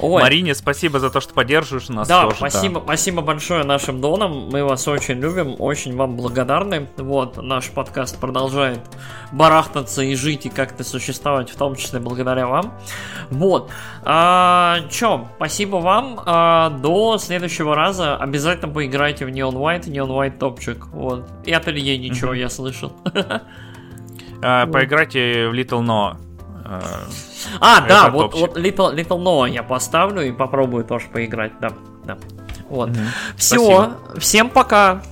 [0.00, 2.36] Ой, Марине, спасибо за то, что поддерживаешь нас да, тоже.
[2.36, 4.48] спасибо, спасибо большое нашим донам.
[4.50, 6.88] Мы вас очень любим, очень вам благодарны.
[6.96, 8.80] Вот, наш подкаст продолжает
[9.32, 12.74] барахтаться и жить, и как-то существовать, в том числе благодаря вам.
[13.30, 13.70] Вот.
[14.04, 16.20] А, чё, спасибо вам.
[16.24, 20.86] А, до следующего раза обязательно поиграйте в Neon White, Neon White топчик.
[20.92, 21.26] Вот.
[21.44, 22.38] И от Ильи ничего, Мгм.
[22.40, 22.92] я слышал.
[24.40, 26.16] А, Поиграйте в Little No.
[26.68, 26.80] Э,
[27.60, 31.70] А, Это да, вот, вот Little, Little Noah я поставлю и попробую тоже поиграть, да.
[32.04, 32.18] да.
[32.68, 32.90] Вот.
[32.90, 32.98] мгм.
[33.36, 34.20] Все, Спасибо.
[34.20, 35.02] всем пока.